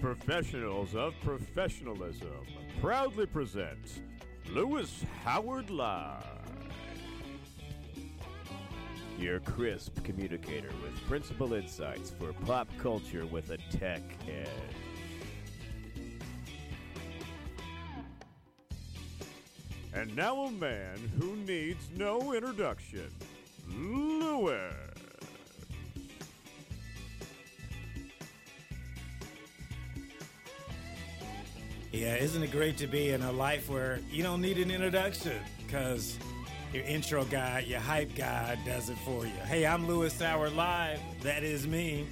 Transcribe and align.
Professionals 0.00 0.94
of 0.94 1.12
professionalism 1.24 2.46
proudly 2.80 3.26
present 3.26 4.00
Lewis 4.50 5.04
Howard 5.24 5.70
Live. 5.70 6.24
Your 9.18 9.40
crisp 9.40 10.02
communicator 10.04 10.70
with 10.82 10.94
principal 11.08 11.52
insights 11.54 12.10
for 12.10 12.32
pop 12.46 12.68
culture 12.78 13.26
with 13.26 13.50
a 13.50 13.58
tech 13.76 14.02
edge. 14.28 14.48
And 19.92 20.14
now 20.14 20.42
a 20.42 20.50
man 20.52 20.98
who 21.18 21.34
needs 21.34 21.88
no 21.96 22.32
introduction, 22.34 23.10
Lewis. 23.68 24.87
Yeah, 31.92 32.16
isn't 32.16 32.42
it 32.42 32.50
great 32.50 32.76
to 32.78 32.86
be 32.86 33.10
in 33.10 33.22
a 33.22 33.32
life 33.32 33.70
where 33.70 34.00
you 34.10 34.22
don't 34.22 34.42
need 34.42 34.58
an 34.58 34.70
introduction 34.70 35.40
because 35.64 36.18
your 36.70 36.84
intro 36.84 37.24
guy, 37.24 37.64
your 37.66 37.80
hype 37.80 38.14
guy 38.14 38.58
does 38.66 38.90
it 38.90 38.98
for 39.06 39.24
you. 39.24 39.32
Hey, 39.46 39.64
I'm 39.64 39.88
Lewis 39.88 40.20
Howard 40.20 40.54
Live. 40.54 41.00
That 41.22 41.42
is 41.42 41.66
me. 41.66 42.06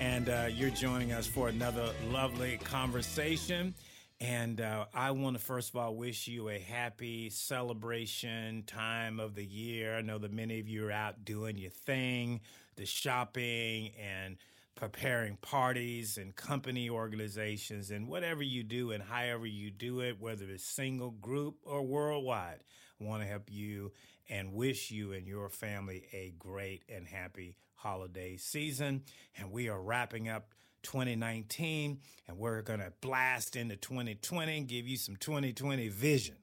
And 0.00 0.30
uh, 0.30 0.46
you're 0.50 0.70
joining 0.70 1.12
us 1.12 1.26
for 1.26 1.48
another 1.48 1.92
lovely 2.10 2.56
conversation. 2.64 3.74
And 4.18 4.62
uh, 4.62 4.86
I 4.94 5.10
want 5.10 5.36
to 5.36 5.44
first 5.44 5.70
of 5.70 5.76
all 5.76 5.94
wish 5.94 6.26
you 6.26 6.48
a 6.48 6.58
happy 6.58 7.28
celebration 7.28 8.62
time 8.66 9.20
of 9.20 9.34
the 9.34 9.44
year. 9.44 9.94
I 9.94 10.00
know 10.00 10.16
that 10.16 10.32
many 10.32 10.58
of 10.58 10.68
you 10.68 10.86
are 10.86 10.92
out 10.92 11.26
doing 11.26 11.58
your 11.58 11.70
thing, 11.70 12.40
the 12.76 12.86
shopping 12.86 13.90
and 14.02 14.38
preparing 14.78 15.36
parties 15.38 16.18
and 16.18 16.36
company 16.36 16.88
organizations 16.88 17.90
and 17.90 18.06
whatever 18.06 18.44
you 18.44 18.62
do 18.62 18.92
and 18.92 19.02
however 19.02 19.44
you 19.44 19.72
do 19.72 19.98
it, 19.98 20.20
whether 20.20 20.44
it's 20.44 20.62
single, 20.62 21.10
group, 21.10 21.56
or 21.64 21.82
worldwide. 21.82 22.60
I 23.00 23.04
want 23.04 23.24
to 23.24 23.28
help 23.28 23.50
you 23.50 23.90
and 24.30 24.52
wish 24.52 24.92
you 24.92 25.12
and 25.14 25.26
your 25.26 25.48
family 25.48 26.06
a 26.12 26.32
great 26.38 26.84
and 26.88 27.08
happy 27.08 27.56
holiday 27.74 28.36
season. 28.36 29.02
And 29.36 29.50
we 29.50 29.68
are 29.68 29.82
wrapping 29.82 30.28
up 30.28 30.54
2019 30.84 31.98
and 32.28 32.38
we're 32.38 32.62
going 32.62 32.78
to 32.78 32.92
blast 33.00 33.56
into 33.56 33.74
2020 33.74 34.58
and 34.58 34.68
give 34.68 34.86
you 34.86 34.96
some 34.96 35.16
2020 35.16 35.88
vision. 35.88 36.36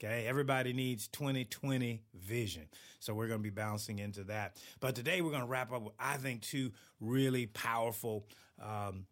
Okay, 0.00 0.26
everybody 0.28 0.72
needs 0.72 1.08
2020 1.08 2.02
vision. 2.14 2.68
So 3.00 3.14
we're 3.14 3.26
going 3.26 3.40
to 3.40 3.42
be 3.42 3.50
bouncing 3.50 3.98
into 3.98 4.22
that. 4.24 4.56
But 4.78 4.94
today 4.94 5.20
we're 5.22 5.32
going 5.32 5.42
to 5.42 5.48
wrap 5.48 5.72
up 5.72 5.82
with, 5.82 5.94
I 5.98 6.18
think, 6.18 6.42
two 6.42 6.70
really 7.00 7.46
powerful 7.46 8.24
um, 8.62 9.06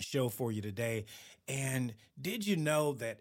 show 0.00 0.28
for 0.28 0.50
you 0.50 0.60
today. 0.60 1.04
And 1.46 1.94
did 2.20 2.44
you 2.44 2.56
know 2.56 2.94
that 2.94 3.20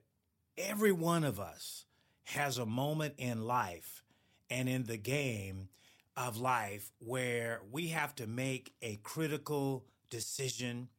every 0.58 0.92
one 0.92 1.24
of 1.24 1.40
us 1.40 1.86
has 2.24 2.58
a 2.58 2.66
moment 2.66 3.14
in 3.20 3.46
life 3.46 4.04
and 4.50 4.68
in 4.68 4.86
the 4.86 4.98
game 4.98 5.70
of 6.18 6.38
life 6.38 6.92
where 6.98 7.62
we 7.72 7.90
have 7.90 8.16
to 8.16 8.26
make 8.26 8.74
a 8.82 8.96
critical 9.04 9.86
decision 10.10 10.90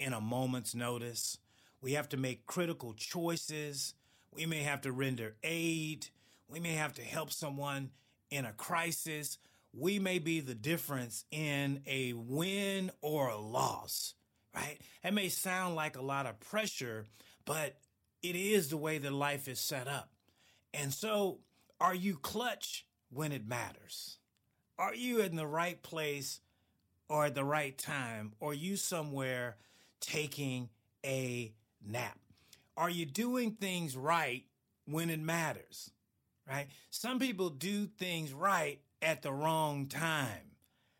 in 0.00 0.12
a 0.12 0.20
moment's 0.20 0.74
notice? 0.74 1.38
We 1.80 1.92
have 1.92 2.08
to 2.08 2.16
make 2.16 2.46
critical 2.46 2.94
choices 2.94 3.94
we 4.34 4.46
may 4.46 4.62
have 4.62 4.82
to 4.82 4.92
render 4.92 5.34
aid. 5.42 6.08
We 6.48 6.60
may 6.60 6.72
have 6.72 6.94
to 6.94 7.02
help 7.02 7.32
someone 7.32 7.90
in 8.30 8.44
a 8.44 8.52
crisis. 8.52 9.38
We 9.72 9.98
may 9.98 10.18
be 10.18 10.40
the 10.40 10.54
difference 10.54 11.24
in 11.30 11.82
a 11.86 12.12
win 12.14 12.90
or 13.00 13.28
a 13.28 13.38
loss, 13.38 14.14
right? 14.54 14.78
It 15.04 15.14
may 15.14 15.28
sound 15.28 15.76
like 15.76 15.96
a 15.96 16.02
lot 16.02 16.26
of 16.26 16.40
pressure, 16.40 17.06
but 17.44 17.76
it 18.22 18.36
is 18.36 18.68
the 18.68 18.76
way 18.76 18.98
that 18.98 19.12
life 19.12 19.48
is 19.48 19.60
set 19.60 19.88
up. 19.88 20.10
And 20.74 20.92
so, 20.92 21.38
are 21.80 21.94
you 21.94 22.16
clutch 22.16 22.86
when 23.10 23.32
it 23.32 23.46
matters? 23.46 24.18
Are 24.78 24.94
you 24.94 25.20
in 25.20 25.36
the 25.36 25.46
right 25.46 25.82
place 25.82 26.40
or 27.08 27.26
at 27.26 27.34
the 27.34 27.44
right 27.44 27.76
time? 27.76 28.32
Or 28.40 28.54
you 28.54 28.76
somewhere 28.76 29.56
taking 30.00 30.70
a 31.04 31.52
nap? 31.86 32.18
Are 32.76 32.90
you 32.90 33.06
doing 33.06 33.52
things 33.52 33.96
right 33.96 34.44
when 34.86 35.10
it 35.10 35.20
matters? 35.20 35.90
Right? 36.48 36.68
Some 36.90 37.18
people 37.18 37.50
do 37.50 37.86
things 37.86 38.32
right 38.32 38.80
at 39.00 39.22
the 39.22 39.32
wrong 39.32 39.86
time. 39.86 40.56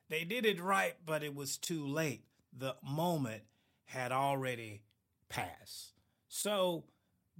They 0.08 0.24
did 0.24 0.44
it 0.44 0.60
right, 0.60 0.94
but 1.04 1.22
it 1.22 1.34
was 1.34 1.56
too 1.56 1.86
late. 1.86 2.24
The 2.56 2.76
moment 2.82 3.42
had 3.86 4.12
already 4.12 4.82
passed. 5.28 5.92
So, 6.28 6.84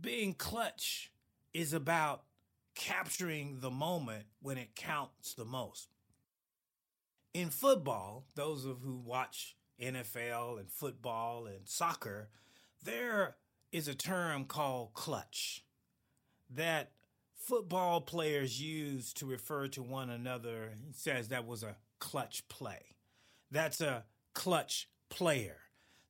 being 0.00 0.34
clutch 0.34 1.12
is 1.52 1.72
about 1.72 2.22
capturing 2.74 3.60
the 3.60 3.70
moment 3.70 4.24
when 4.40 4.56
it 4.56 4.74
counts 4.74 5.34
the 5.34 5.44
most. 5.44 5.88
In 7.34 7.50
football, 7.50 8.26
those 8.34 8.64
of 8.64 8.80
who 8.80 8.96
watch 8.96 9.56
NFL 9.80 10.58
and 10.58 10.70
football 10.70 11.46
and 11.46 11.68
soccer, 11.68 12.28
there 12.84 13.36
is 13.72 13.88
a 13.88 13.94
term 13.94 14.44
called 14.44 14.92
clutch 14.92 15.64
that 16.54 16.92
football 17.34 18.02
players 18.02 18.60
use 18.60 19.12
to 19.14 19.26
refer 19.26 19.66
to 19.68 19.82
one 19.82 20.10
another. 20.10 20.72
He 20.86 20.92
says 20.92 21.28
that 21.28 21.46
was 21.46 21.62
a 21.62 21.76
clutch 21.98 22.46
play. 22.48 22.96
That's 23.50 23.80
a 23.80 24.04
clutch 24.34 24.88
player. 25.08 25.56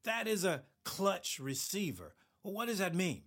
That 0.05 0.27
is 0.27 0.45
a 0.45 0.65
clutch 0.85 1.39
receiver. 1.39 2.15
Well, 2.43 2.53
what 2.53 2.67
does 2.67 2.79
that 2.79 2.95
mean? 2.95 3.23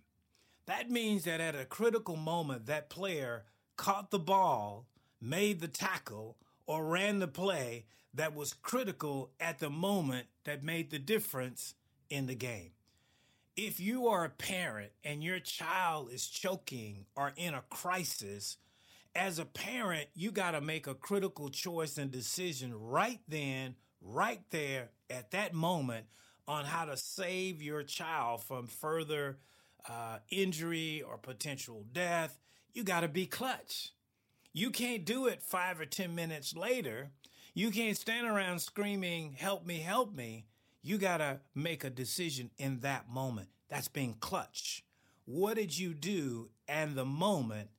That 0.66 0.90
means 0.90 1.24
that 1.24 1.40
at 1.40 1.54
a 1.54 1.64
critical 1.64 2.16
moment, 2.16 2.66
that 2.66 2.90
player 2.90 3.44
caught 3.76 4.10
the 4.10 4.18
ball, 4.18 4.86
made 5.20 5.60
the 5.60 5.68
tackle, 5.68 6.36
or 6.66 6.84
ran 6.84 7.20
the 7.20 7.28
play 7.28 7.86
that 8.12 8.34
was 8.34 8.52
critical 8.52 9.30
at 9.40 9.58
the 9.58 9.70
moment 9.70 10.26
that 10.44 10.64
made 10.64 10.90
the 10.90 10.98
difference 10.98 11.74
in 12.10 12.26
the 12.26 12.34
game 12.34 12.72
if 13.56 13.80
you 13.80 14.08
are 14.08 14.24
a 14.24 14.30
parent 14.30 14.92
and 15.02 15.24
your 15.24 15.38
child 15.38 16.10
is 16.12 16.26
choking 16.26 17.06
or 17.16 17.32
in 17.36 17.54
a 17.54 17.62
crisis, 17.70 18.58
as 19.14 19.38
a 19.38 19.46
parent, 19.46 20.08
you 20.14 20.30
got 20.30 20.50
to 20.50 20.60
make 20.60 20.86
a 20.86 20.94
critical 20.94 21.48
choice 21.48 21.96
and 21.96 22.10
decision 22.10 22.74
right 22.74 23.20
then, 23.28 23.74
right 24.02 24.42
there, 24.50 24.90
at 25.08 25.30
that 25.30 25.54
moment 25.54 26.04
on 26.46 26.66
how 26.66 26.84
to 26.84 26.96
save 26.96 27.62
your 27.62 27.82
child 27.82 28.42
from 28.44 28.66
further 28.66 29.38
uh, 29.88 30.18
injury 30.30 31.02
or 31.02 31.16
potential 31.16 31.86
death. 31.92 32.38
You 32.74 32.84
got 32.84 33.00
to 33.00 33.08
be 33.08 33.24
clutch. 33.26 33.92
You 34.52 34.70
can't 34.70 35.04
do 35.04 35.26
it 35.26 35.42
five 35.42 35.80
or 35.80 35.86
10 35.86 36.14
minutes 36.14 36.54
later. 36.54 37.10
You 37.54 37.70
can't 37.70 37.96
stand 37.96 38.26
around 38.26 38.58
screaming, 38.58 39.32
Help 39.32 39.64
me, 39.64 39.78
help 39.78 40.14
me 40.14 40.44
you 40.86 40.98
got 40.98 41.16
to 41.16 41.40
make 41.52 41.82
a 41.82 41.90
decision 41.90 42.50
in 42.58 42.78
that 42.80 43.08
moment. 43.10 43.48
That's 43.68 43.88
being 43.88 44.14
clutch. 44.20 44.84
What 45.24 45.56
did 45.56 45.76
you 45.76 45.92
do 45.92 46.50
and 46.68 46.94
the 46.94 47.04
moment 47.04 47.70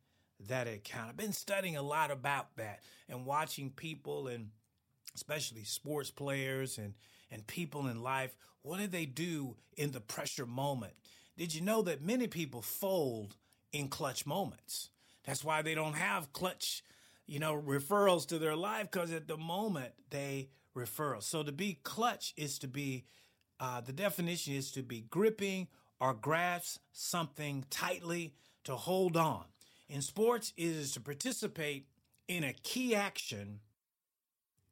that 0.48 0.68
it 0.68 0.84
counted? 0.84 1.12
I've 1.12 1.18
been 1.18 1.32
studying 1.32 1.78
a 1.78 1.82
lot 1.82 2.12
about 2.12 2.58
that 2.58 2.82
and 3.08 3.26
watching 3.26 3.70
people 3.70 4.28
and 4.28 4.50
especially 5.16 5.64
sports 5.64 6.12
players 6.12 6.78
and, 6.78 6.96
and 7.32 7.48
people 7.48 7.88
in 7.88 8.04
life. 8.04 8.36
What 8.62 8.80
did 8.80 8.92
they 8.92 9.06
do 9.06 9.56
in 9.78 9.92
the 9.92 10.02
pressure 10.02 10.46
moment? 10.46 10.94
Did 11.38 11.56
you 11.56 11.62
know 11.62 11.82
that 11.84 12.02
many 12.02 12.28
people 12.28 12.62
fold 12.62 13.38
in 13.72 13.88
clutch 13.88 14.26
moments? 14.26 14.90
That's 15.24 15.46
why 15.46 15.62
they 15.62 15.76
don't 15.76 15.96
have 15.96 16.34
clutch, 16.34 16.84
you 17.26 17.40
know, 17.40 17.56
referrals 17.56 18.28
to 18.28 18.38
their 18.38 18.56
life 18.58 18.92
because 18.92 19.14
at 19.14 19.30
the 19.30 19.38
moment 19.38 19.94
they 20.10 20.50
referral. 20.78 21.22
So 21.22 21.44
to 21.44 21.52
be 21.52 21.80
clutch 21.84 22.34
is 22.38 22.60
to 22.60 22.68
be, 22.68 23.06
uh, 23.60 23.82
the 23.82 23.92
definition 23.92 24.54
is 24.54 24.72
to 24.72 24.84
be 24.84 25.06
gripping 25.10 25.68
or 26.00 26.14
grasp 26.14 26.80
something 26.92 27.66
tightly 27.70 28.34
to 28.64 28.76
hold 28.76 29.18
on. 29.18 29.46
In 29.90 30.02
sports, 30.02 30.54
it 30.56 30.66
is 30.68 30.94
to 30.94 31.02
participate 31.02 31.88
in 32.28 32.44
a 32.44 32.54
key 32.54 32.94
action 32.94 33.60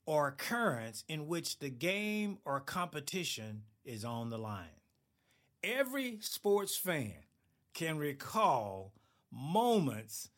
or 0.05 0.27
occurrence 0.27 1.03
in 1.07 1.27
which 1.27 1.59
the 1.59 1.69
game 1.69 2.37
or 2.45 2.59
competition 2.59 3.63
is 3.83 4.05
on 4.05 4.29
the 4.29 4.37
line. 4.37 4.81
Every 5.63 6.19
sports 6.21 6.77
fan 6.77 7.13
can 7.73 7.97
recall 7.97 8.93
moments 9.31 10.29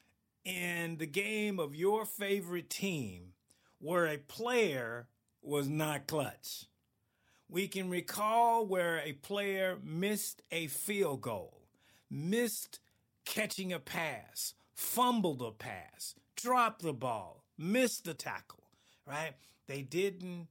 in 0.46 0.98
the 0.98 1.06
game 1.06 1.60
of 1.60 1.75
your 1.75 2.06
favorite 2.06 2.70
team 2.70 3.34
where 3.80 4.08
a 4.08 4.18
player 4.18 5.08
was 5.48 5.70
not 5.70 6.08
clutch. 6.08 6.66
We 7.50 7.68
can 7.68 7.90
recall 7.90 8.66
where 8.66 9.00
a 9.00 9.14
player 9.14 9.78
missed 9.82 10.42
a 10.52 10.68
field 10.68 11.22
goal, 11.22 11.62
missed 12.12 12.80
catching 13.26 13.72
a 13.72 13.80
pass, 13.80 14.54
fumbled 14.76 15.42
a 15.42 15.52
pass, 15.52 16.16
dropped 16.36 16.82
the 16.82 16.94
ball, 16.94 17.46
missed 17.58 18.04
the 18.04 18.14
tackle, 18.14 18.66
right? 19.06 19.34
They 19.68 19.82
didn't 19.82 20.48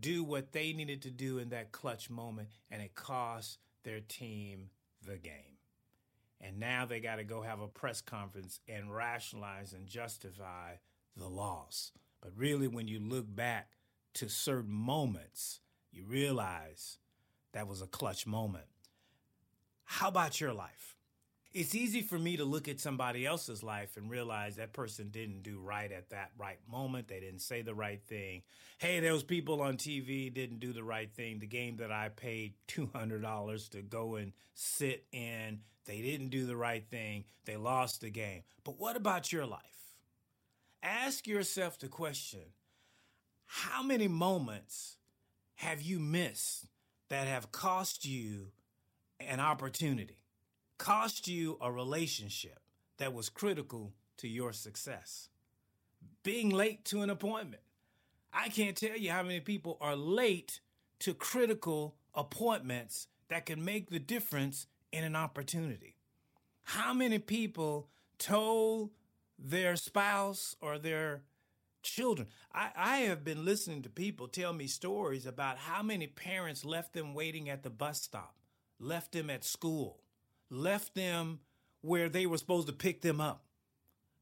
do 0.00 0.24
what 0.24 0.52
they 0.52 0.72
needed 0.72 1.02
to 1.02 1.10
do 1.10 1.38
in 1.38 1.50
that 1.50 1.72
clutch 1.72 2.08
moment, 2.08 2.48
and 2.70 2.80
it 2.80 2.94
cost 2.94 3.58
their 3.84 4.00
team 4.00 4.70
the 5.06 5.18
game. 5.18 5.58
And 6.40 6.58
now 6.58 6.86
they 6.86 7.00
got 7.00 7.16
to 7.16 7.24
go 7.24 7.42
have 7.42 7.60
a 7.60 7.68
press 7.68 8.00
conference 8.00 8.60
and 8.68 8.94
rationalize 8.94 9.72
and 9.72 9.86
justify 9.86 10.74
the 11.16 11.28
loss. 11.28 11.92
But 12.22 12.32
really, 12.36 12.68
when 12.68 12.88
you 12.88 13.00
look 13.00 13.26
back 13.34 13.77
to 14.18 14.28
certain 14.28 14.72
moments, 14.72 15.60
you 15.92 16.04
realize 16.04 16.98
that 17.52 17.68
was 17.68 17.82
a 17.82 17.86
clutch 17.86 18.26
moment. 18.26 18.64
How 19.84 20.08
about 20.08 20.40
your 20.40 20.52
life? 20.52 20.96
It's 21.52 21.72
easy 21.72 22.02
for 22.02 22.18
me 22.18 22.36
to 22.36 22.44
look 22.44 22.66
at 22.66 22.80
somebody 22.80 23.24
else's 23.24 23.62
life 23.62 23.96
and 23.96 24.10
realize 24.10 24.56
that 24.56 24.72
person 24.72 25.10
didn't 25.10 25.44
do 25.44 25.60
right 25.60 25.90
at 25.92 26.10
that 26.10 26.32
right 26.36 26.58
moment. 26.68 27.06
They 27.06 27.20
didn't 27.20 27.42
say 27.42 27.62
the 27.62 27.76
right 27.76 28.02
thing. 28.08 28.42
Hey, 28.78 28.98
those 28.98 29.22
people 29.22 29.62
on 29.62 29.76
TV 29.76 30.34
didn't 30.34 30.58
do 30.58 30.72
the 30.72 30.82
right 30.82 31.10
thing. 31.14 31.38
The 31.38 31.46
game 31.46 31.76
that 31.76 31.92
I 31.92 32.08
paid 32.08 32.54
$200 32.68 33.70
to 33.70 33.82
go 33.82 34.16
and 34.16 34.32
sit 34.54 35.04
in, 35.12 35.60
they 35.86 36.02
didn't 36.02 36.30
do 36.30 36.44
the 36.44 36.56
right 36.56 36.84
thing. 36.90 37.24
They 37.44 37.56
lost 37.56 38.00
the 38.00 38.10
game. 38.10 38.42
But 38.64 38.80
what 38.80 38.96
about 38.96 39.32
your 39.32 39.46
life? 39.46 39.62
Ask 40.82 41.28
yourself 41.28 41.78
the 41.78 41.88
question 41.88 42.40
how 43.48 43.82
many 43.82 44.06
moments 44.06 44.96
have 45.56 45.82
you 45.82 45.98
missed 45.98 46.68
that 47.08 47.26
have 47.26 47.50
cost 47.50 48.04
you 48.04 48.52
an 49.18 49.40
opportunity? 49.40 50.18
cost 50.78 51.26
you 51.28 51.58
a 51.60 51.70
relationship 51.70 52.60
that 52.96 53.12
was 53.12 53.28
critical 53.28 53.92
to 54.16 54.28
your 54.28 54.52
success. 54.52 55.28
Being 56.22 56.50
late 56.50 56.84
to 56.86 57.02
an 57.02 57.10
appointment. 57.10 57.62
I 58.32 58.48
can't 58.48 58.76
tell 58.76 58.96
you 58.96 59.10
how 59.10 59.22
many 59.22 59.40
people 59.40 59.76
are 59.80 59.96
late 59.96 60.60
to 61.00 61.14
critical 61.14 61.96
appointments 62.14 63.08
that 63.28 63.46
can 63.46 63.64
make 63.64 63.90
the 63.90 63.98
difference 63.98 64.66
in 64.92 65.04
an 65.04 65.16
opportunity. 65.16 65.96
How 66.62 66.92
many 66.92 67.18
people 67.18 67.88
told 68.18 68.90
their 69.38 69.76
spouse 69.76 70.56
or 70.60 70.78
their 70.78 71.22
children? 71.88 72.28
I, 72.52 72.70
I, 72.76 72.96
have 72.98 73.24
been 73.24 73.44
listening 73.44 73.82
to 73.82 73.88
people 73.88 74.28
tell 74.28 74.52
me 74.52 74.66
stories 74.66 75.26
about 75.26 75.58
how 75.58 75.82
many 75.82 76.06
parents 76.06 76.64
left 76.64 76.92
them 76.92 77.14
waiting 77.14 77.48
at 77.48 77.62
the 77.62 77.70
bus 77.70 78.02
stop, 78.02 78.36
left 78.78 79.12
them 79.12 79.30
at 79.30 79.44
school, 79.44 80.00
left 80.50 80.94
them 80.94 81.40
where 81.80 82.08
they 82.08 82.26
were 82.26 82.38
supposed 82.38 82.66
to 82.68 82.72
pick 82.72 83.02
them 83.02 83.20
up. 83.20 83.44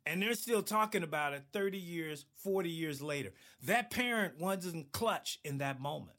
And 0.04 0.22
they're 0.22 0.34
still 0.34 0.62
talking 0.62 1.02
about 1.02 1.32
it 1.32 1.42
30 1.52 1.78
years, 1.78 2.26
40 2.36 2.70
years 2.70 3.02
later. 3.02 3.32
That 3.64 3.90
parent 3.90 4.38
wasn't 4.38 4.92
clutch 4.92 5.40
in 5.44 5.58
that 5.58 5.80
moment. 5.80 6.16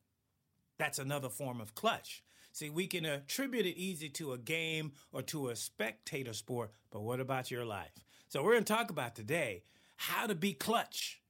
That's 0.77 0.99
another 0.99 1.29
form 1.29 1.61
of 1.61 1.73
clutch. 1.73 2.23
See, 2.51 2.69
we 2.69 2.87
can 2.87 3.05
attribute 3.05 3.65
it 3.65 3.77
easy 3.77 4.09
to 4.09 4.33
a 4.33 4.37
game 4.37 4.91
or 5.11 5.21
to 5.23 5.49
a 5.49 5.55
spectator 5.55 6.33
sport, 6.33 6.71
but 6.91 7.03
what 7.03 7.19
about 7.19 7.51
your 7.51 7.65
life? 7.65 7.91
So, 8.29 8.43
we're 8.43 8.53
going 8.53 8.63
to 8.63 8.73
talk 8.73 8.89
about 8.89 9.15
today 9.15 9.63
how 9.95 10.27
to 10.27 10.35
be 10.35 10.53
clutch 10.53 11.21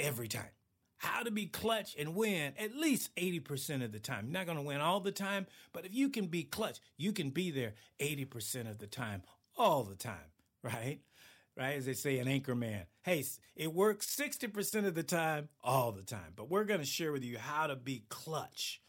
every 0.00 0.28
time 0.28 0.50
how 0.98 1.22
to 1.22 1.30
be 1.30 1.46
clutch 1.46 1.94
and 1.98 2.14
win 2.14 2.52
at 2.58 2.76
least 2.76 3.14
80% 3.16 3.84
of 3.84 3.92
the 3.92 4.00
time. 4.00 4.26
You're 4.26 4.34
not 4.34 4.46
going 4.46 4.58
to 4.58 4.64
win 4.64 4.80
all 4.80 5.00
the 5.00 5.12
time, 5.12 5.46
but 5.72 5.86
if 5.86 5.94
you 5.94 6.08
can 6.08 6.26
be 6.26 6.42
clutch, 6.42 6.80
you 6.96 7.12
can 7.12 7.30
be 7.30 7.50
there 7.50 7.74
80% 8.00 8.68
of 8.68 8.78
the 8.78 8.86
time, 8.86 9.22
all 9.56 9.84
the 9.84 9.94
time, 9.94 10.32
right? 10.62 10.98
Right? 11.56 11.76
As 11.76 11.86
they 11.86 11.94
say 11.94 12.18
in 12.18 12.26
Anchorman, 12.28 12.84
hey, 13.02 13.24
it 13.56 13.72
works 13.72 14.14
60% 14.14 14.86
of 14.86 14.94
the 14.94 15.02
time, 15.02 15.48
all 15.62 15.90
the 15.92 16.02
time. 16.02 16.32
But 16.36 16.50
we're 16.50 16.64
going 16.64 16.80
to 16.80 16.86
share 16.86 17.10
with 17.10 17.24
you 17.24 17.38
how 17.38 17.66
to 17.66 17.74
be 17.74 18.04
clutch 18.08 18.80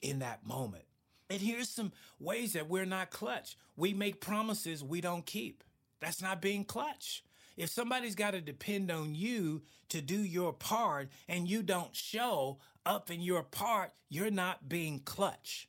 in 0.00 0.20
that 0.20 0.46
moment. 0.46 0.84
And 1.28 1.40
here's 1.40 1.68
some 1.68 1.92
ways 2.18 2.52
that 2.52 2.68
we're 2.68 2.86
not 2.86 3.10
clutch. 3.10 3.56
We 3.76 3.92
make 3.92 4.20
promises 4.20 4.82
we 4.82 5.00
don't 5.00 5.26
keep. 5.26 5.64
That's 6.00 6.22
not 6.22 6.40
being 6.40 6.64
clutch. 6.64 7.22
If 7.56 7.70
somebody's 7.70 8.14
got 8.14 8.32
to 8.32 8.40
depend 8.40 8.90
on 8.90 9.14
you 9.14 9.62
to 9.88 10.00
do 10.00 10.18
your 10.18 10.52
part 10.52 11.08
and 11.28 11.48
you 11.48 11.62
don't 11.62 11.94
show 11.96 12.58
up 12.84 13.10
in 13.10 13.20
your 13.20 13.42
part, 13.42 13.92
you're 14.08 14.30
not 14.30 14.68
being 14.68 15.00
clutch. 15.00 15.68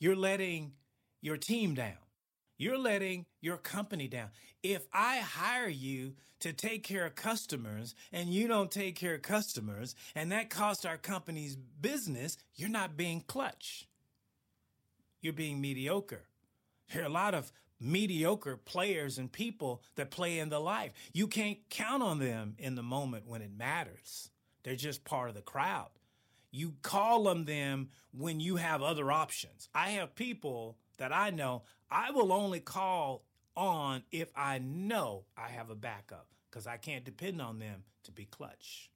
You're 0.00 0.16
letting 0.16 0.72
your 1.20 1.36
team 1.36 1.74
down. 1.74 1.96
You're 2.58 2.78
letting 2.78 3.26
your 3.40 3.56
company 3.56 4.08
down. 4.08 4.30
If 4.62 4.86
I 4.92 5.18
hire 5.18 5.68
you 5.68 6.14
to 6.40 6.52
take 6.52 6.82
care 6.82 7.06
of 7.06 7.14
customers 7.14 7.94
and 8.12 8.28
you 8.28 8.48
don't 8.48 8.70
take 8.70 8.96
care 8.96 9.14
of 9.14 9.22
customers 9.22 9.94
and 10.14 10.30
that 10.32 10.50
costs 10.50 10.84
our 10.84 10.96
company's 10.96 11.56
business, 11.56 12.36
you're 12.56 12.68
not 12.68 12.96
being 12.96 13.22
clutch. 13.26 13.88
You're 15.20 15.32
being 15.32 15.60
mediocre. 15.60 16.24
There 16.92 17.02
are 17.02 17.06
a 17.06 17.10
lot 17.10 17.34
of 17.34 17.52
mediocre 17.82 18.56
players 18.56 19.18
and 19.18 19.30
people 19.30 19.82
that 19.96 20.10
play 20.10 20.38
in 20.38 20.48
the 20.48 20.60
life. 20.60 20.92
You 21.12 21.26
can't 21.26 21.58
count 21.68 22.02
on 22.02 22.18
them 22.18 22.54
in 22.58 22.74
the 22.74 22.82
moment 22.82 23.26
when 23.26 23.42
it 23.42 23.50
matters. 23.56 24.30
They're 24.62 24.76
just 24.76 25.04
part 25.04 25.28
of 25.28 25.34
the 25.34 25.42
crowd. 25.42 25.90
You 26.50 26.74
call 26.82 27.28
on 27.28 27.44
them 27.46 27.88
when 28.12 28.38
you 28.38 28.56
have 28.56 28.82
other 28.82 29.10
options. 29.10 29.68
I 29.74 29.90
have 29.90 30.14
people 30.14 30.76
that 30.98 31.12
I 31.12 31.30
know 31.30 31.62
I 31.90 32.10
will 32.10 32.32
only 32.32 32.60
call 32.60 33.24
on 33.56 34.02
if 34.12 34.30
I 34.36 34.58
know 34.58 35.24
I 35.36 35.48
have 35.48 35.70
a 35.70 35.74
backup 35.74 36.26
because 36.50 36.66
I 36.66 36.76
can't 36.76 37.04
depend 37.04 37.40
on 37.40 37.58
them 37.58 37.84
to 38.04 38.12
be 38.12 38.26
clutch. 38.26 38.90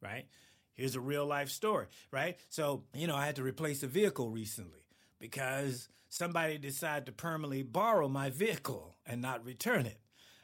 Right? 0.00 0.26
Here's 0.74 0.96
a 0.96 1.00
real 1.00 1.26
life 1.26 1.50
story, 1.50 1.86
right? 2.10 2.36
So, 2.48 2.84
you 2.94 3.06
know, 3.06 3.14
I 3.14 3.26
had 3.26 3.36
to 3.36 3.42
replace 3.42 3.82
a 3.82 3.86
vehicle 3.86 4.30
recently 4.30 4.81
because 5.22 5.88
somebody 6.08 6.58
decided 6.58 7.06
to 7.06 7.12
permanently 7.12 7.62
borrow 7.62 8.08
my 8.08 8.28
vehicle 8.28 8.96
and 9.06 9.22
not 9.22 9.44
return 9.44 9.86
it, 9.86 10.00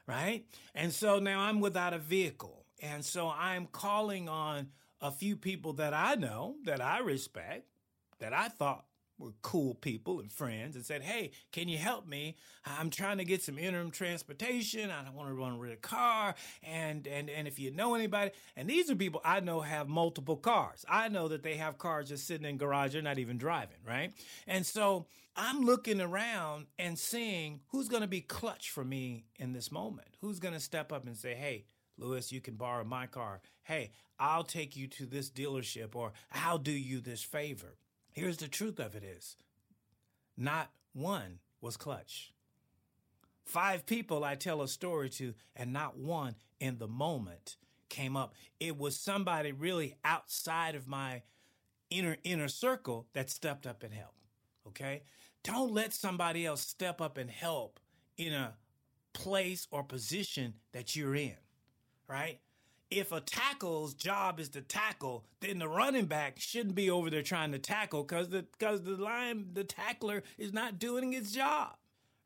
right? 0.07 0.45
And 0.73 0.93
so 0.93 1.19
now 1.19 1.41
I'm 1.41 1.59
without 1.59 1.93
a 1.93 1.99
vehicle. 1.99 2.65
And 2.81 3.05
so 3.05 3.29
I'm 3.29 3.67
calling 3.67 4.29
on 4.29 4.69
a 5.01 5.11
few 5.11 5.35
people 5.35 5.73
that 5.75 5.93
I 5.93 6.15
know, 6.15 6.55
that 6.65 6.81
I 6.81 7.01
respect, 7.01 7.67
that 8.21 8.33
I 8.33 8.49
thought 8.49 8.85
were 9.19 9.33
cool 9.43 9.75
people 9.75 10.21
and 10.21 10.33
friends 10.33 10.77
and 10.77 10.85
said, 10.85 11.03
Hey, 11.03 11.33
can 11.53 11.69
you 11.69 11.79
help 11.79 12.07
me? 12.07 12.37
I'm 12.65 12.91
trying 12.91 13.19
to 13.19 13.25
get 13.25 13.43
some 13.43 13.59
interim 13.59 13.91
transportation. 13.91 14.91
I 14.91 15.03
don't 15.03 15.15
want 15.15 15.29
to 15.29 15.35
run 15.35 15.59
with 15.59 15.73
a 15.73 15.77
car. 15.77 16.35
And, 16.63 17.07
and, 17.07 17.29
and 17.29 17.49
if 17.49 17.59
you 17.59 17.71
know 17.71 17.95
anybody, 17.95 18.31
and 18.57 18.69
these 18.69 18.91
are 18.91 18.95
people 18.95 19.21
I 19.25 19.41
know 19.41 19.61
have 19.61 19.89
multiple 19.89 20.37
cars. 20.37 20.85
I 20.89 21.09
know 21.09 21.29
that 21.29 21.43
they 21.43 21.57
have 21.57 21.79
cars 21.79 22.09
just 22.09 22.27
sitting 22.27 22.47
in 22.47 22.57
garage. 22.57 22.93
They're 22.93 23.03
not 23.03 23.19
even 23.19 23.39
driving. 23.39 23.79
Right. 23.87 24.13
And 24.47 24.65
so 24.65 25.07
I'm 25.37 25.63
looking 25.63 26.01
around 26.01 26.67
and 26.79 26.99
seeing 26.99 27.61
who's 27.69 27.89
going 27.89 28.03
to 28.03 28.09
be 28.09 28.21
clutch 28.21 28.71
for 28.71 28.85
me 28.85 29.25
in 29.37 29.53
this 29.53 29.73
moment. 29.73 30.09
Who's 30.21 30.39
going 30.39 30.55
to 30.55 30.61
step 30.61 30.93
up 30.93 31.07
and 31.07 31.17
say, 31.17 31.35
Hey, 31.35 31.65
Lewis, 31.97 32.31
you 32.31 32.41
can 32.41 32.55
borrow 32.55 32.85
my 32.85 33.07
car. 33.07 33.41
Hey, 33.65 33.91
I'll 34.19 34.45
take 34.45 34.77
you 34.77 34.87
to 34.89 35.07
this 35.07 35.31
dealership 35.31 35.95
or 35.95 36.13
I'll 36.33 36.59
do 36.59 36.73
you 36.73 37.01
this 37.01 37.23
favor. 37.23 37.77
Here's 38.13 38.39
the 38.39 38.49
truth 38.49 38.79
of 38.79 38.95
it 38.95 39.05
is 39.05 39.37
not 40.37 40.71
one 40.93 41.39
was 41.61 41.77
clutch. 41.77 42.33
Five 43.45 43.87
people 43.87 44.25
I 44.25 44.35
tell 44.35 44.61
a 44.61 44.69
story 44.69 45.09
to, 45.11 45.35
and 45.57 45.73
not 45.73 45.97
one 45.97 46.35
in 46.61 46.79
the 46.79 46.89
moment 46.89 47.57
came 47.89 48.17
up. 48.17 48.35
It 48.61 48.77
was 48.77 48.97
somebody 48.97 49.53
really 49.53 49.97
outside 50.05 50.75
of 50.75 50.87
my 50.87 51.23
inner 51.91 52.19
inner 52.25 52.49
circle 52.49 53.07
that 53.15 53.31
stepped 53.31 53.67
up 53.67 53.83
and 53.83 53.95
helped. 53.95 54.27
Okay? 54.67 55.03
Don't 55.43 55.73
let 55.73 55.95
somebody 55.95 56.45
else 56.45 56.61
step 56.61 57.01
up 57.01 57.17
and 57.17 57.31
help 57.31 57.81
in 58.17 58.35
a 58.35 58.55
place 59.15 59.67
or 59.71 59.83
position 59.83 60.55
that 60.73 60.95
you're 60.95 61.15
in. 61.15 61.37
Right? 62.07 62.41
If 62.91 63.13
a 63.13 63.21
tackle's 63.21 63.95
job 63.95 64.41
is 64.41 64.49
to 64.51 64.63
tackle, 64.63 65.25
then 65.41 65.59
the 65.59 65.69
running 65.69 66.07
back 66.07 66.39
shouldn't 66.39 66.75
be 66.75 66.91
over 66.91 67.11
there 67.11 67.23
trying 67.23 67.53
to 67.53 67.59
tackle 67.59 68.03
because 68.03 68.29
the 68.31 68.47
because 68.59 68.83
the 68.83 68.97
line 68.97 69.51
the 69.53 69.65
tackler 69.65 70.23
is 70.39 70.53
not 70.53 70.79
doing 70.79 71.13
its 71.13 71.33
job, 71.33 71.77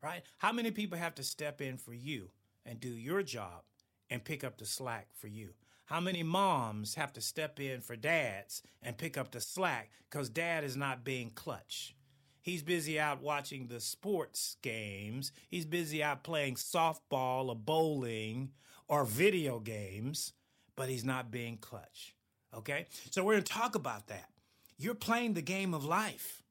right? 0.01 0.23
How 0.37 0.51
many 0.51 0.71
people 0.71 0.97
have 0.97 1.15
to 1.15 1.23
step 1.23 1.61
in 1.61 1.77
for 1.77 1.93
you 1.93 2.29
and 2.65 2.79
do 2.79 2.89
your 2.89 3.23
job 3.23 3.63
and 4.09 4.23
pick 4.23 4.43
up 4.43 4.57
the 4.57 4.65
slack 4.65 5.07
for 5.13 5.27
you? 5.27 5.49
How 5.85 5.99
many 5.99 6.23
moms 6.23 6.95
have 6.95 7.11
to 7.13 7.21
step 7.21 7.59
in 7.59 7.81
for 7.81 7.97
dads 7.97 8.63
and 8.81 8.97
pick 8.97 9.17
up 9.17 9.31
the 9.31 9.41
slack 9.41 9.91
because 10.09 10.29
dad 10.29 10.63
is 10.63 10.77
not 10.77 11.03
being 11.03 11.29
clutch? 11.29 11.95
He's 12.41 12.63
busy 12.63 12.99
out 12.99 13.21
watching 13.21 13.67
the 13.67 13.79
sports 13.79 14.57
games. 14.61 15.31
He's 15.49 15.65
busy 15.65 16.01
out 16.03 16.23
playing 16.23 16.55
softball 16.55 17.47
or 17.49 17.55
bowling 17.55 18.51
or 18.87 19.05
video 19.05 19.59
games, 19.59 20.33
but 20.75 20.89
he's 20.89 21.03
not 21.03 21.31
being 21.31 21.57
clutch. 21.57 22.15
Okay? 22.55 22.87
So 23.11 23.23
we're 23.23 23.33
going 23.33 23.43
to 23.43 23.53
talk 23.53 23.75
about 23.75 24.07
that. 24.07 24.29
You're 24.77 24.95
playing 24.95 25.33
the 25.33 25.41
game 25.41 25.73
of 25.73 25.85
life, 25.85 26.43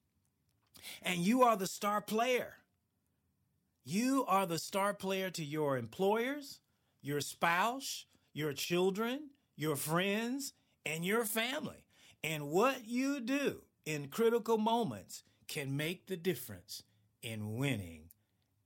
and 1.02 1.18
you 1.18 1.42
are 1.42 1.56
the 1.56 1.66
star 1.66 2.00
player. 2.00 2.54
You 3.84 4.24
are 4.28 4.46
the 4.46 4.58
star 4.58 4.94
player 4.94 5.28
to 5.30 5.44
your 5.44 5.76
employers, 5.76 6.60
your 7.02 7.20
spouse, 7.20 8.06
your 8.32 8.52
children, 8.52 9.30
your 9.56 9.76
friends, 9.76 10.52
and 10.86 11.04
your 11.04 11.24
family. 11.24 11.84
And 12.24 12.48
what 12.48 12.86
you 12.86 13.20
do 13.20 13.62
in 13.84 14.08
critical 14.08 14.56
moments 14.56 15.24
can 15.48 15.76
make 15.76 16.06
the 16.06 16.16
difference 16.16 16.84
in 17.22 17.56
winning 17.56 18.10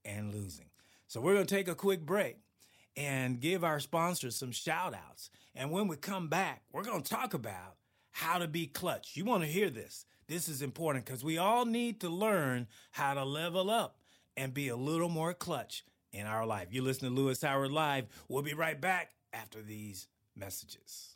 and 0.05 0.33
losing. 0.33 0.71
So 1.09 1.21
we're 1.21 1.35
going 1.35 1.47
to 1.47 1.55
take 1.55 1.69
a 1.69 1.75
quick 1.75 2.05
break 2.05 2.37
and 2.97 3.41
give 3.41 3.65
our 3.65 3.81
sponsors 3.81 4.37
some 4.37 4.53
shout 4.53 4.95
outs. 4.95 5.31
And 5.55 5.71
when 5.71 5.89
we 5.89 5.97
come 5.97 6.29
back, 6.29 6.63
we're 6.73 6.83
going 6.83 7.03
to 7.03 7.09
talk 7.09 7.35
about 7.35 7.77
how 8.13 8.39
to 8.39 8.49
be 8.49 8.67
clutch. 8.67 9.17
You 9.17 9.25
want 9.25 9.43
to 9.43 9.49
hear 9.49 9.71
this. 9.71 10.07
This 10.29 10.49
is 10.49 10.63
important 10.63 11.05
because 11.05 11.23
we 11.23 11.39
all 11.39 11.65
need 11.67 12.01
to 12.01 12.09
learn 12.09 12.67
how 12.93 13.15
to 13.15 13.25
level 13.25 13.71
up 13.71 13.99
and 14.37 14.53
be 14.53 14.69
a 14.69 14.77
little 14.77 15.09
more 15.09 15.35
clutch 15.35 15.85
in 16.13 16.27
our 16.27 16.47
life. 16.47 16.69
You 16.71 16.83
listen 16.83 17.09
to 17.09 17.15
Lewis 17.15 17.43
Howard 17.43 17.71
Live. 17.71 18.07
We'll 18.29 18.43
be 18.43 18.55
right 18.55 18.81
back 18.81 19.11
after 19.33 19.63
these 19.63 20.09
messages. 20.35 21.16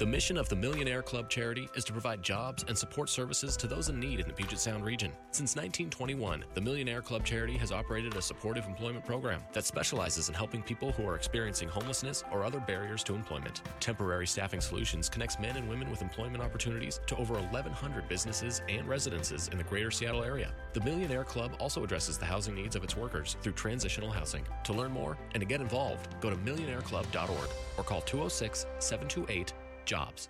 The 0.00 0.06
mission 0.06 0.38
of 0.38 0.48
the 0.48 0.56
Millionaire 0.56 1.02
Club 1.02 1.28
charity 1.28 1.68
is 1.74 1.84
to 1.84 1.92
provide 1.92 2.22
jobs 2.22 2.64
and 2.66 2.78
support 2.78 3.10
services 3.10 3.54
to 3.58 3.66
those 3.66 3.90
in 3.90 4.00
need 4.00 4.18
in 4.18 4.26
the 4.26 4.32
Puget 4.32 4.58
Sound 4.58 4.82
region. 4.82 5.12
Since 5.30 5.56
1921, 5.56 6.42
the 6.54 6.60
Millionaire 6.62 7.02
Club 7.02 7.22
charity 7.22 7.58
has 7.58 7.70
operated 7.70 8.16
a 8.16 8.22
supportive 8.22 8.64
employment 8.64 9.04
program 9.04 9.42
that 9.52 9.66
specializes 9.66 10.30
in 10.30 10.34
helping 10.34 10.62
people 10.62 10.92
who 10.92 11.06
are 11.06 11.16
experiencing 11.16 11.68
homelessness 11.68 12.24
or 12.32 12.44
other 12.44 12.60
barriers 12.60 13.04
to 13.04 13.14
employment. 13.14 13.60
Temporary 13.78 14.26
Staffing 14.26 14.62
Solutions 14.62 15.10
connects 15.10 15.38
men 15.38 15.58
and 15.58 15.68
women 15.68 15.90
with 15.90 16.00
employment 16.00 16.42
opportunities 16.42 16.98
to 17.06 17.16
over 17.16 17.34
1,100 17.34 18.08
businesses 18.08 18.62
and 18.70 18.88
residences 18.88 19.48
in 19.48 19.58
the 19.58 19.64
greater 19.64 19.90
Seattle 19.90 20.24
area. 20.24 20.50
The 20.72 20.80
Millionaire 20.80 21.24
Club 21.24 21.52
also 21.60 21.84
addresses 21.84 22.16
the 22.16 22.24
housing 22.24 22.54
needs 22.54 22.74
of 22.74 22.84
its 22.84 22.96
workers 22.96 23.36
through 23.42 23.52
transitional 23.52 24.10
housing. 24.10 24.46
To 24.64 24.72
learn 24.72 24.92
more 24.92 25.18
and 25.34 25.42
to 25.42 25.46
get 25.46 25.60
involved, 25.60 26.08
go 26.22 26.30
to 26.30 26.36
millionaireclub.org 26.36 27.50
or 27.76 27.84
call 27.84 28.00
206 28.00 28.64
728 28.78 29.52
jobs. 29.90 30.28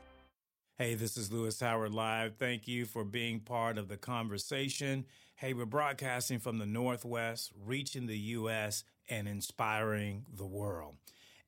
Hey, 0.78 0.94
this 0.94 1.18
is 1.18 1.30
Lewis 1.30 1.60
Howard 1.60 1.92
Live. 1.92 2.36
Thank 2.38 2.66
you 2.66 2.86
for 2.86 3.04
being 3.04 3.40
part 3.40 3.76
of 3.76 3.88
the 3.88 3.98
conversation. 3.98 5.04
Hey, 5.36 5.52
we're 5.52 5.66
broadcasting 5.66 6.38
from 6.38 6.56
the 6.56 6.64
Northwest, 6.64 7.52
reaching 7.66 8.06
the 8.06 8.16
U.S., 8.18 8.84
and 9.10 9.28
inspiring 9.28 10.24
the 10.34 10.46
world. 10.46 10.94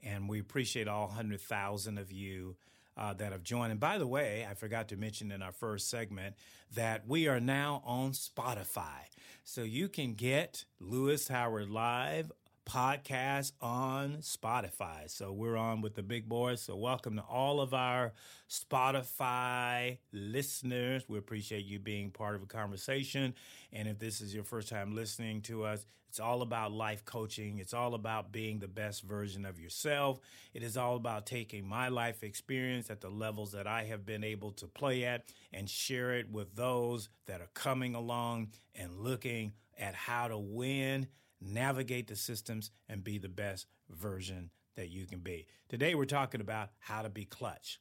And 0.02 0.28
we 0.28 0.40
appreciate 0.40 0.88
all 0.88 1.07
100,000 1.07 1.97
of 1.97 2.12
you 2.12 2.57
uh, 2.99 3.14
that 3.14 3.33
have 3.33 3.45
joined. 3.45 3.71
And 3.71 3.81
by 3.81 3.97
the 3.97 4.07
way, 4.07 4.47
I 4.47 4.52
forgot 4.52 4.88
to 4.88 4.99
mention 4.99 5.33
in 5.33 5.40
our 5.40 5.52
first 5.52 5.88
segment 5.88 6.35
that 6.75 7.09
we 7.09 7.28
are 7.28 7.40
now 7.40 7.83
on 7.87 8.11
Spotify. 8.11 9.09
So 9.42 9.62
you 9.62 9.88
can 9.88 10.12
get 10.12 10.66
Lewis 10.81 11.28
Howard 11.28 11.71
Live 11.71 12.31
podcast 12.64 13.52
on 13.61 14.19
Spotify. 14.21 15.11
So 15.11 15.33
we're 15.33 15.57
on 15.57 15.81
with 15.81 15.95
the 15.95 16.02
big 16.02 16.28
boys. 16.28 16.61
So 16.62 16.76
welcome 16.76 17.16
to 17.16 17.23
all 17.23 17.61
of 17.61 17.75
our 17.75 18.12
Spotify 18.49 19.99
listeners. 20.12 21.04
We 21.09 21.19
appreciate 21.19 21.64
you 21.64 21.78
being 21.78 22.11
part 22.11 22.35
of 22.35 22.42
a 22.42 22.47
conversation. 22.47 23.35
And 23.73 23.88
if 23.88 23.99
this 23.99 24.21
is 24.21 24.35
your 24.35 24.45
first 24.45 24.69
time 24.69 24.95
listening 24.95 25.42
to 25.42 25.64
us, 25.64 25.87
it's 26.09 26.21
all 26.21 26.42
about 26.42 26.73
life 26.73 27.07
coaching. 27.07 27.59
It's 27.59 27.73
all 27.73 27.95
about 27.95 28.33
being 28.33 28.59
the 28.59 28.69
best 28.69 29.02
version 29.02 29.47
of 29.47 29.59
yourself. 29.59 30.21
It 30.52 30.62
is 30.62 30.76
all 30.76 30.97
about 30.97 31.25
taking 31.25 31.66
my 31.66 31.88
life 31.88 32.23
experience 32.23 32.90
at 32.90 33.00
the 33.00 33.09
levels 33.09 33.52
that 33.52 33.66
I 33.66 33.85
have 33.85 34.04
been 34.04 34.23
able 34.23 34.50
to 34.52 34.66
play 34.66 35.04
at 35.04 35.25
and 35.54 35.71
share 35.71 36.12
it 36.12 36.31
with 36.31 36.54
those 36.54 37.09
that 37.25 37.40
are 37.40 37.49
coming 37.54 37.95
along 37.95 38.49
and 38.75 39.00
looking 39.00 39.54
at 39.78 39.95
how 39.95 40.28
to 40.28 40.37
win 40.37 41.09
navigate 41.44 42.06
the 42.06 42.16
systems, 42.16 42.70
and 42.88 43.04
be 43.04 43.18
the 43.18 43.28
best 43.28 43.66
version 43.90 44.50
that 44.76 44.90
you 44.90 45.06
can 45.06 45.20
be. 45.20 45.46
Today, 45.68 45.94
we're 45.94 46.04
talking 46.04 46.40
about 46.40 46.70
how 46.78 47.02
to 47.02 47.08
be 47.08 47.25
clutch. 47.25 47.78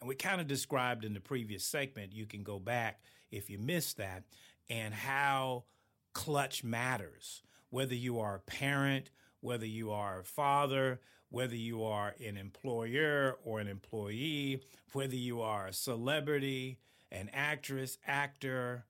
And 0.00 0.08
we 0.08 0.14
kind 0.14 0.40
of 0.40 0.46
described 0.46 1.04
in 1.04 1.14
the 1.14 1.20
previous 1.20 1.64
segment, 1.64 2.12
you 2.12 2.26
can 2.26 2.42
go 2.42 2.58
back 2.58 3.00
if 3.30 3.48
you 3.48 3.58
missed 3.58 3.98
that, 3.98 4.24
and 4.68 4.92
how 4.92 5.64
clutch 6.12 6.64
matters. 6.64 7.42
Whether 7.70 7.94
you 7.94 8.18
are 8.18 8.36
a 8.36 8.40
parent, 8.40 9.10
whether 9.40 9.66
you 9.66 9.90
are 9.90 10.20
a 10.20 10.24
father, 10.24 11.00
whether 11.30 11.56
you 11.56 11.82
are 11.82 12.14
an 12.24 12.36
employer 12.36 13.38
or 13.44 13.58
an 13.60 13.68
employee, 13.68 14.60
whether 14.92 15.16
you 15.16 15.40
are 15.40 15.68
a 15.68 15.72
celebrity, 15.72 16.78
an 17.10 17.30
actress, 17.32 17.96
actor, 18.06 18.84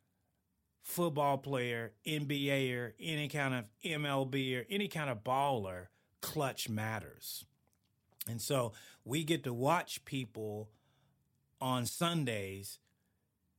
football 0.82 1.38
player, 1.38 1.92
NBAer, 2.06 2.92
any 3.00 3.28
kind 3.28 3.54
of 3.54 3.64
MLB 3.84 4.60
or 4.60 4.66
any 4.68 4.88
kind 4.88 5.08
of 5.10 5.24
baller, 5.24 5.86
clutch 6.20 6.68
matters. 6.68 7.44
And 8.28 8.40
so 8.40 8.72
we 9.04 9.24
get 9.24 9.44
to 9.44 9.52
watch 9.52 10.04
people 10.04 10.70
on 11.60 11.86
Sundays 11.86 12.78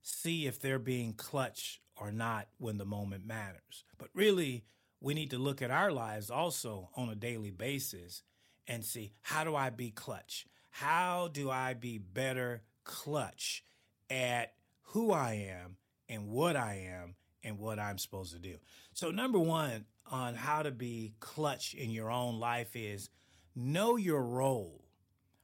see 0.02 0.46
if 0.46 0.60
they're 0.60 0.80
being 0.80 1.14
clutch 1.14 1.82
or 1.96 2.12
not 2.12 2.48
when 2.58 2.78
the 2.78 2.86
moment 2.86 3.26
matters. 3.26 3.86
But 3.98 4.10
really, 4.14 4.66
we 5.00 5.14
need 5.14 5.32
to 5.32 5.38
look 5.38 5.62
at 5.62 5.72
our 5.72 5.92
lives 5.92 6.30
also 6.30 6.90
on 6.96 7.10
a 7.10 7.16
daily 7.16 7.52
basis 7.52 8.24
and 8.68 8.84
see 8.84 9.14
how 9.22 9.44
do 9.44 9.56
I 9.56 9.70
be 9.70 9.92
clutch? 9.92 10.46
How 10.70 11.30
do 11.32 11.50
I 11.50 11.74
be 11.74 11.98
better 11.98 12.64
clutch 12.84 13.64
at 14.10 14.54
who 14.88 15.12
I 15.12 15.34
am 15.34 15.78
and 16.14 16.28
what 16.28 16.56
I 16.56 16.88
am 16.90 17.16
and 17.44 17.58
what 17.60 17.80
I'm 17.80 17.98
supposed 17.98 18.34
to 18.34 18.40
do. 18.40 18.58
So, 18.94 19.12
number 19.12 19.40
one 19.40 19.86
on 20.10 20.36
how 20.36 20.64
to 20.64 20.72
be 20.72 21.14
clutch 21.20 21.74
in 21.74 21.92
your 21.92 22.12
own 22.12 22.40
life 22.40 22.76
is 22.76 23.10
know 23.56 23.98
your 23.98 24.22
role, 24.22 24.86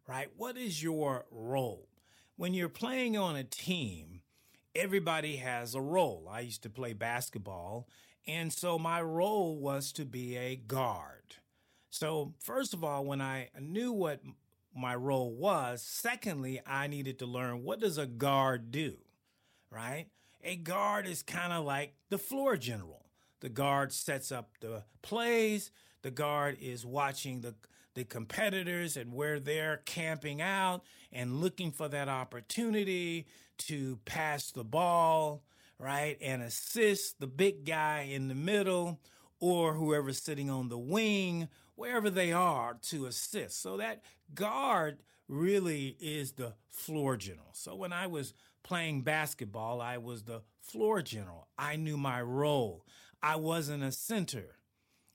right? 0.08 0.30
What 0.38 0.58
is 0.58 0.82
your 0.82 1.26
role? 1.32 1.88
When 2.36 2.54
you're 2.54 2.70
playing 2.70 3.18
on 3.18 3.36
a 3.36 3.44
team, 3.44 4.22
everybody 4.76 5.38
has 5.38 5.76
a 5.76 5.82
role. 5.82 6.28
I 6.32 6.42
used 6.42 6.64
to 6.64 6.70
play 6.70 6.94
basketball, 6.94 7.88
and 8.28 8.54
so 8.54 8.78
my 8.80 9.02
role 9.02 9.58
was 9.58 9.92
to 9.94 10.06
be 10.06 10.38
a 10.38 10.56
guard. 10.56 11.36
So, 11.90 12.36
first 12.40 12.74
of 12.74 12.84
all, 12.84 13.04
when 13.04 13.22
I 13.22 13.50
knew 13.60 13.92
what 13.92 14.22
my 14.76 14.96
role 14.96 15.34
was, 15.34 15.82
secondly, 15.82 16.62
I 16.66 16.88
needed 16.88 17.18
to 17.20 17.26
learn 17.26 17.64
what 17.64 17.80
does 17.80 17.98
a 17.98 18.06
guard 18.06 18.72
do, 18.72 18.98
right? 19.72 20.08
A 20.44 20.56
guard 20.56 21.06
is 21.08 21.22
kind 21.22 21.52
of 21.52 21.66
like 21.66 21.94
the 22.10 22.18
floor 22.18 22.56
general. 22.56 23.06
The 23.42 23.50
guard 23.50 23.92
sets 23.92 24.32
up 24.32 24.52
the 24.62 24.84
plays. 25.02 25.72
The 26.02 26.12
guard 26.12 26.58
is 26.62 26.86
watching 26.86 27.42
the, 27.42 27.56
the 27.94 28.06
competitors 28.06 28.96
and 28.96 29.14
where 29.14 29.40
they're 29.40 29.82
camping 29.86 30.42
out 30.42 30.84
and 31.12 31.42
looking 31.42 31.72
for 31.72 31.90
that 31.90 32.08
opportunity 32.08 33.28
to 33.58 34.00
pass 34.06 34.52
the 34.52 34.64
ball, 34.64 35.44
right? 35.78 36.18
And 36.22 36.42
assist 36.42 37.20
the 37.20 37.28
big 37.28 37.66
guy 37.66 38.08
in 38.10 38.28
the 38.30 38.36
middle 38.36 39.00
or 39.40 39.74
whoever's 39.74 40.22
sitting 40.22 40.50
on 40.50 40.70
the 40.70 40.78
wing, 40.78 41.50
wherever 41.76 42.10
they 42.10 42.32
are, 42.32 42.78
to 42.84 43.06
assist. 43.06 43.62
So 43.62 43.78
that 43.78 44.04
guard 44.34 45.00
really 45.28 45.96
is 46.00 46.34
the 46.34 46.54
floor 46.72 47.16
general. 47.16 47.50
So 47.54 47.76
when 47.76 47.94
I 47.94 48.08
was 48.08 48.34
playing 48.64 49.02
basketball, 49.02 49.82
I 49.82 49.98
was 49.98 50.24
the 50.24 50.42
floor 50.62 51.02
general. 51.02 51.48
I 51.58 51.76
knew 51.76 51.98
my 51.98 52.22
role. 52.22 52.86
I 53.22 53.36
wasn't 53.36 53.84
a 53.84 53.92
center. 53.92 54.56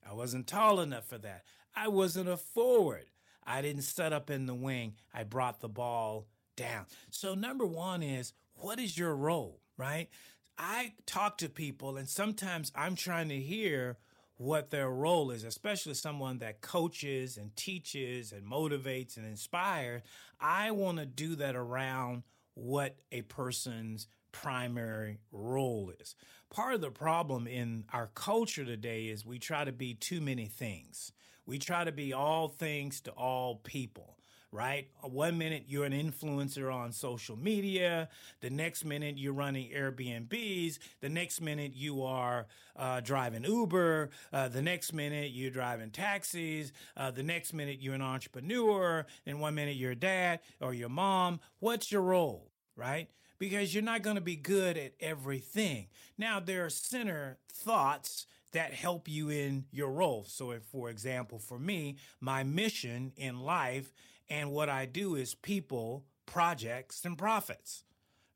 I 0.08 0.12
wasn't 0.12 0.46
tall 0.46 0.80
enough 0.80 1.06
for 1.06 1.18
that. 1.18 1.44
I 1.74 1.88
wasn't 1.88 2.28
a 2.28 2.36
forward. 2.36 3.06
I 3.46 3.62
didn't 3.62 3.82
set 3.82 4.12
up 4.12 4.30
in 4.30 4.46
the 4.46 4.54
wing. 4.54 4.94
I 5.12 5.24
brought 5.24 5.60
the 5.60 5.68
ball 5.68 6.26
down. 6.56 6.86
So, 7.10 7.34
number 7.34 7.66
one 7.66 8.02
is 8.02 8.32
what 8.54 8.78
is 8.78 8.96
your 8.96 9.14
role, 9.14 9.60
right? 9.76 10.08
I 10.56 10.92
talk 11.06 11.38
to 11.38 11.48
people, 11.48 11.96
and 11.96 12.08
sometimes 12.08 12.70
I'm 12.74 12.94
trying 12.94 13.28
to 13.30 13.40
hear 13.40 13.98
what 14.36 14.70
their 14.70 14.90
role 14.90 15.30
is, 15.30 15.44
especially 15.44 15.94
someone 15.94 16.38
that 16.38 16.60
coaches 16.60 17.36
and 17.36 17.54
teaches 17.56 18.32
and 18.32 18.44
motivates 18.46 19.16
and 19.16 19.26
inspires. 19.26 20.02
I 20.40 20.70
want 20.72 20.98
to 20.98 21.06
do 21.06 21.36
that 21.36 21.56
around 21.56 22.22
what 22.54 22.96
a 23.12 23.22
person's 23.22 24.06
primary 24.32 25.18
role 25.30 25.92
is. 26.00 26.14
Part 26.50 26.74
of 26.74 26.80
the 26.80 26.90
problem 26.90 27.46
in 27.46 27.84
our 27.92 28.08
culture 28.14 28.64
today 28.64 29.06
is 29.06 29.24
we 29.24 29.38
try 29.38 29.64
to 29.64 29.72
be 29.72 29.94
too 29.94 30.20
many 30.20 30.46
things. 30.46 31.12
We 31.46 31.58
try 31.58 31.84
to 31.84 31.92
be 31.92 32.12
all 32.12 32.48
things 32.48 33.00
to 33.02 33.10
all 33.12 33.56
people 33.56 34.18
right? 34.54 34.86
One 35.02 35.36
minute 35.36 35.64
you're 35.66 35.84
an 35.84 35.92
influencer 35.92 36.72
on 36.72 36.92
social 36.92 37.36
media, 37.36 38.08
the 38.40 38.50
next 38.50 38.84
minute 38.84 39.18
you're 39.18 39.32
running 39.32 39.72
Airbnbs, 39.72 40.78
the 41.00 41.08
next 41.08 41.40
minute 41.40 41.72
you 41.74 42.04
are 42.04 42.46
uh, 42.76 43.00
driving 43.00 43.42
Uber, 43.42 44.10
uh, 44.32 44.48
the 44.48 44.62
next 44.62 44.92
minute 44.92 45.32
you're 45.32 45.50
driving 45.50 45.90
taxis, 45.90 46.72
uh, 46.96 47.10
the 47.10 47.22
next 47.22 47.52
minute 47.52 47.78
you're 47.80 47.96
an 47.96 48.02
entrepreneur, 48.02 49.04
and 49.26 49.40
one 49.40 49.56
minute 49.56 49.74
you're 49.74 49.90
a 49.90 49.96
dad 49.96 50.38
or 50.60 50.72
your 50.72 50.88
mom. 50.88 51.40
What's 51.58 51.90
your 51.90 52.02
role, 52.02 52.52
right? 52.76 53.10
Because 53.40 53.74
you're 53.74 53.82
not 53.82 54.02
going 54.02 54.16
to 54.16 54.22
be 54.22 54.36
good 54.36 54.76
at 54.76 54.92
everything. 55.00 55.88
Now, 56.16 56.38
there 56.38 56.64
are 56.64 56.70
center 56.70 57.38
thoughts 57.52 58.26
that 58.52 58.72
help 58.72 59.08
you 59.08 59.30
in 59.30 59.64
your 59.72 59.90
role. 59.90 60.24
So, 60.28 60.52
if, 60.52 60.62
for 60.62 60.88
example, 60.88 61.40
for 61.40 61.58
me, 61.58 61.96
my 62.20 62.44
mission 62.44 63.12
in 63.16 63.40
life 63.40 63.92
and 64.28 64.50
what 64.50 64.68
I 64.68 64.86
do 64.86 65.14
is 65.14 65.34
people, 65.34 66.04
projects, 66.26 67.04
and 67.04 67.16
profits, 67.18 67.84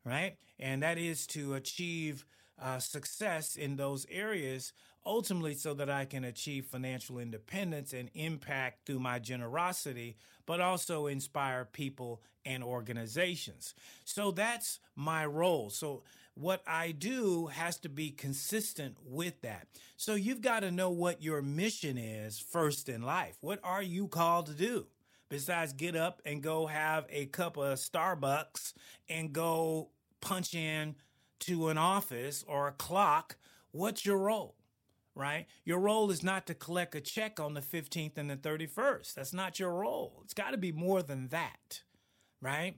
right? 0.05 0.37
And 0.59 0.83
that 0.83 0.97
is 0.97 1.25
to 1.27 1.53
achieve 1.55 2.25
uh, 2.61 2.79
success 2.79 3.55
in 3.55 3.75
those 3.75 4.05
areas, 4.09 4.73
ultimately, 5.05 5.55
so 5.55 5.73
that 5.73 5.89
I 5.89 6.05
can 6.05 6.23
achieve 6.23 6.65
financial 6.65 7.19
independence 7.19 7.93
and 7.93 8.09
impact 8.13 8.85
through 8.85 8.99
my 8.99 9.19
generosity, 9.19 10.17
but 10.45 10.59
also 10.61 11.07
inspire 11.07 11.65
people 11.65 12.21
and 12.45 12.63
organizations. 12.63 13.73
So 14.05 14.31
that's 14.31 14.79
my 14.95 15.25
role. 15.25 15.69
So 15.69 16.03
what 16.35 16.63
I 16.65 16.91
do 16.91 17.47
has 17.47 17.77
to 17.79 17.89
be 17.89 18.11
consistent 18.11 18.97
with 19.05 19.41
that. 19.41 19.67
So 19.97 20.15
you've 20.15 20.41
got 20.41 20.61
to 20.61 20.71
know 20.71 20.89
what 20.89 21.21
your 21.21 21.41
mission 21.41 21.97
is 21.97 22.39
first 22.39 22.87
in 22.89 23.01
life. 23.01 23.37
What 23.41 23.59
are 23.63 23.83
you 23.83 24.07
called 24.07 24.47
to 24.47 24.53
do? 24.53 24.87
Besides 25.29 25.73
get 25.73 25.95
up 25.95 26.21
and 26.25 26.41
go 26.41 26.67
have 26.67 27.05
a 27.09 27.27
cup 27.27 27.57
of 27.57 27.77
Starbucks 27.77 28.73
and 29.07 29.31
go 29.31 29.89
punch 30.21 30.53
in 30.53 30.95
to 31.41 31.69
an 31.69 31.77
office 31.77 32.43
or 32.47 32.67
a 32.67 32.73
clock, 32.73 33.37
what's 33.71 34.05
your 34.05 34.17
role? 34.17 34.55
Right? 35.15 35.47
Your 35.65 35.79
role 35.79 36.11
is 36.11 36.23
not 36.23 36.47
to 36.47 36.53
collect 36.53 36.95
a 36.95 37.01
check 37.01 37.39
on 37.39 37.53
the 37.53 37.61
15th 37.61 38.17
and 38.17 38.29
the 38.29 38.37
31st. 38.37 39.13
That's 39.15 39.33
not 39.33 39.59
your 39.59 39.73
role. 39.73 40.21
It's 40.23 40.33
got 40.33 40.51
to 40.51 40.57
be 40.57 40.71
more 40.71 41.01
than 41.01 41.27
that. 41.29 41.81
Right? 42.41 42.77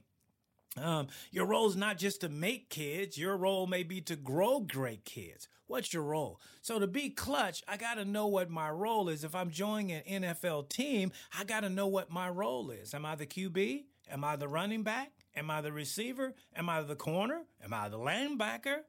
Um, 0.76 1.08
your 1.30 1.44
role 1.44 1.68
is 1.68 1.76
not 1.76 1.98
just 1.98 2.22
to 2.22 2.28
make 2.28 2.70
kids. 2.70 3.18
Your 3.18 3.36
role 3.36 3.66
may 3.66 3.82
be 3.82 4.00
to 4.02 4.16
grow 4.16 4.60
great 4.60 5.04
kids. 5.04 5.48
What's 5.66 5.92
your 5.92 6.02
role? 6.02 6.40
So 6.62 6.78
to 6.78 6.86
be 6.86 7.10
clutch, 7.10 7.62
I 7.68 7.76
got 7.76 7.94
to 7.94 8.04
know 8.04 8.26
what 8.26 8.50
my 8.50 8.70
role 8.70 9.08
is. 9.08 9.24
If 9.24 9.34
I'm 9.34 9.50
joining 9.50 9.92
an 9.92 10.22
NFL 10.22 10.68
team, 10.68 11.12
I 11.38 11.44
got 11.44 11.60
to 11.60 11.68
know 11.68 11.86
what 11.86 12.10
my 12.10 12.28
role 12.28 12.70
is. 12.70 12.94
Am 12.94 13.04
I 13.04 13.14
the 13.14 13.26
QB? 13.26 13.84
Am 14.10 14.24
I 14.24 14.36
the 14.36 14.48
running 14.48 14.82
back? 14.82 15.12
Am 15.36 15.50
I 15.50 15.60
the 15.60 15.72
receiver? 15.72 16.34
Am 16.54 16.68
I 16.68 16.82
the 16.82 16.96
corner? 16.96 17.42
Am 17.64 17.72
I 17.72 17.88
the 17.88 17.98
linebacker? 17.98 18.80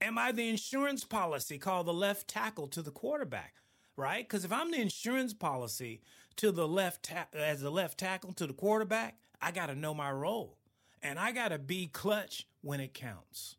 Am 0.00 0.18
I 0.18 0.32
the 0.32 0.48
insurance 0.48 1.04
policy 1.04 1.58
called 1.58 1.86
the 1.86 1.92
left 1.92 2.28
tackle 2.28 2.66
to 2.68 2.82
the 2.82 2.90
quarterback? 2.90 3.54
Right? 3.96 4.28
Because 4.28 4.44
if 4.44 4.52
I'm 4.52 4.70
the 4.70 4.80
insurance 4.80 5.34
policy 5.34 6.02
to 6.36 6.50
the 6.50 6.66
left 6.66 7.04
ta- 7.04 7.26
as 7.32 7.60
the 7.60 7.70
left 7.70 7.98
tackle 7.98 8.32
to 8.34 8.46
the 8.46 8.52
quarterback, 8.52 9.18
I 9.40 9.50
got 9.50 9.66
to 9.66 9.74
know 9.74 9.94
my 9.94 10.10
role. 10.10 10.56
And 11.02 11.18
I 11.18 11.32
got 11.32 11.48
to 11.48 11.58
be 11.58 11.88
clutch 11.88 12.46
when 12.60 12.80
it 12.80 12.94
counts. 12.94 13.56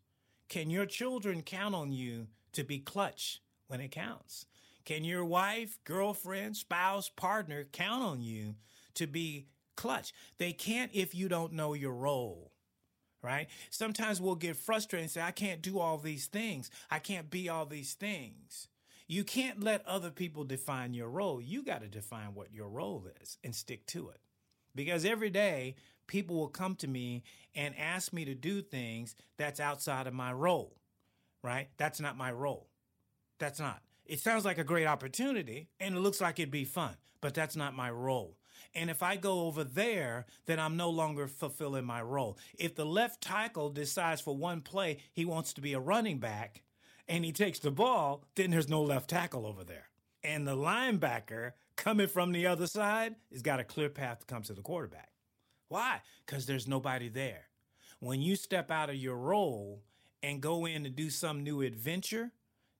Can 0.47 0.69
your 0.69 0.85
children 0.85 1.41
count 1.41 1.75
on 1.75 1.91
you 1.91 2.27
to 2.53 2.63
be 2.63 2.79
clutch 2.79 3.41
when 3.67 3.81
it 3.81 3.91
counts? 3.91 4.45
Can 4.85 5.03
your 5.03 5.25
wife, 5.25 5.79
girlfriend, 5.83 6.57
spouse, 6.57 7.09
partner 7.09 7.65
count 7.71 8.03
on 8.03 8.21
you 8.21 8.55
to 8.95 9.07
be 9.07 9.47
clutch? 9.75 10.13
They 10.37 10.53
can't 10.53 10.91
if 10.93 11.15
you 11.15 11.27
don't 11.27 11.53
know 11.53 11.73
your 11.73 11.93
role, 11.93 12.51
right? 13.21 13.47
Sometimes 13.69 14.21
we'll 14.21 14.35
get 14.35 14.57
frustrated 14.57 15.03
and 15.03 15.11
say, 15.11 15.21
I 15.21 15.31
can't 15.31 15.61
do 15.61 15.79
all 15.79 15.97
these 15.97 16.27
things. 16.27 16.69
I 16.91 16.99
can't 16.99 17.29
be 17.29 17.49
all 17.49 17.65
these 17.65 17.93
things. 17.93 18.67
You 19.07 19.23
can't 19.23 19.63
let 19.63 19.85
other 19.85 20.11
people 20.11 20.43
define 20.43 20.93
your 20.93 21.09
role. 21.09 21.41
You 21.41 21.63
got 21.63 21.81
to 21.81 21.87
define 21.87 22.33
what 22.35 22.53
your 22.53 22.69
role 22.69 23.07
is 23.21 23.37
and 23.43 23.55
stick 23.55 23.85
to 23.87 24.09
it. 24.09 24.19
Because 24.75 25.05
every 25.05 25.29
day 25.29 25.75
people 26.07 26.35
will 26.35 26.47
come 26.47 26.75
to 26.75 26.87
me 26.87 27.23
and 27.55 27.75
ask 27.77 28.13
me 28.13 28.25
to 28.25 28.35
do 28.35 28.61
things 28.61 29.15
that's 29.37 29.59
outside 29.59 30.07
of 30.07 30.13
my 30.13 30.33
role, 30.33 30.75
right? 31.43 31.69
That's 31.77 31.99
not 31.99 32.17
my 32.17 32.31
role. 32.31 32.67
That's 33.39 33.59
not. 33.59 33.81
It 34.05 34.19
sounds 34.19 34.45
like 34.45 34.57
a 34.57 34.63
great 34.63 34.87
opportunity 34.87 35.69
and 35.79 35.95
it 35.95 35.99
looks 35.99 36.21
like 36.21 36.39
it'd 36.39 36.51
be 36.51 36.65
fun, 36.65 36.95
but 37.21 37.33
that's 37.33 37.55
not 37.55 37.75
my 37.75 37.89
role. 37.89 38.37
And 38.75 38.89
if 38.89 39.03
I 39.03 39.17
go 39.17 39.41
over 39.41 39.63
there, 39.63 40.25
then 40.45 40.59
I'm 40.59 40.77
no 40.77 40.89
longer 40.89 41.27
fulfilling 41.27 41.85
my 41.85 42.01
role. 42.01 42.37
If 42.57 42.75
the 42.75 42.85
left 42.85 43.21
tackle 43.21 43.69
decides 43.69 44.21
for 44.21 44.35
one 44.35 44.61
play 44.61 44.97
he 45.11 45.25
wants 45.25 45.53
to 45.53 45.61
be 45.61 45.73
a 45.73 45.79
running 45.79 46.19
back 46.19 46.63
and 47.07 47.23
he 47.23 47.31
takes 47.31 47.59
the 47.59 47.71
ball, 47.71 48.23
then 48.35 48.51
there's 48.51 48.69
no 48.69 48.81
left 48.81 49.09
tackle 49.09 49.45
over 49.45 49.63
there. 49.63 49.89
And 50.23 50.47
the 50.47 50.55
linebacker 50.55 51.51
coming 51.75 52.07
from 52.07 52.31
the 52.31 52.47
other 52.47 52.67
side 52.67 53.15
has 53.31 53.41
got 53.41 53.59
a 53.59 53.63
clear 53.63 53.89
path 53.89 54.19
to 54.19 54.25
come 54.25 54.43
to 54.43 54.53
the 54.53 54.61
quarterback. 54.61 55.09
Why? 55.67 56.01
Because 56.25 56.45
there's 56.45 56.67
nobody 56.67 57.09
there. 57.09 57.47
When 57.99 58.21
you 58.21 58.35
step 58.35 58.69
out 58.71 58.89
of 58.89 58.95
your 58.95 59.17
role 59.17 59.83
and 60.21 60.41
go 60.41 60.65
in 60.65 60.83
to 60.83 60.89
do 60.89 61.09
some 61.09 61.43
new 61.43 61.61
adventure, 61.61 62.31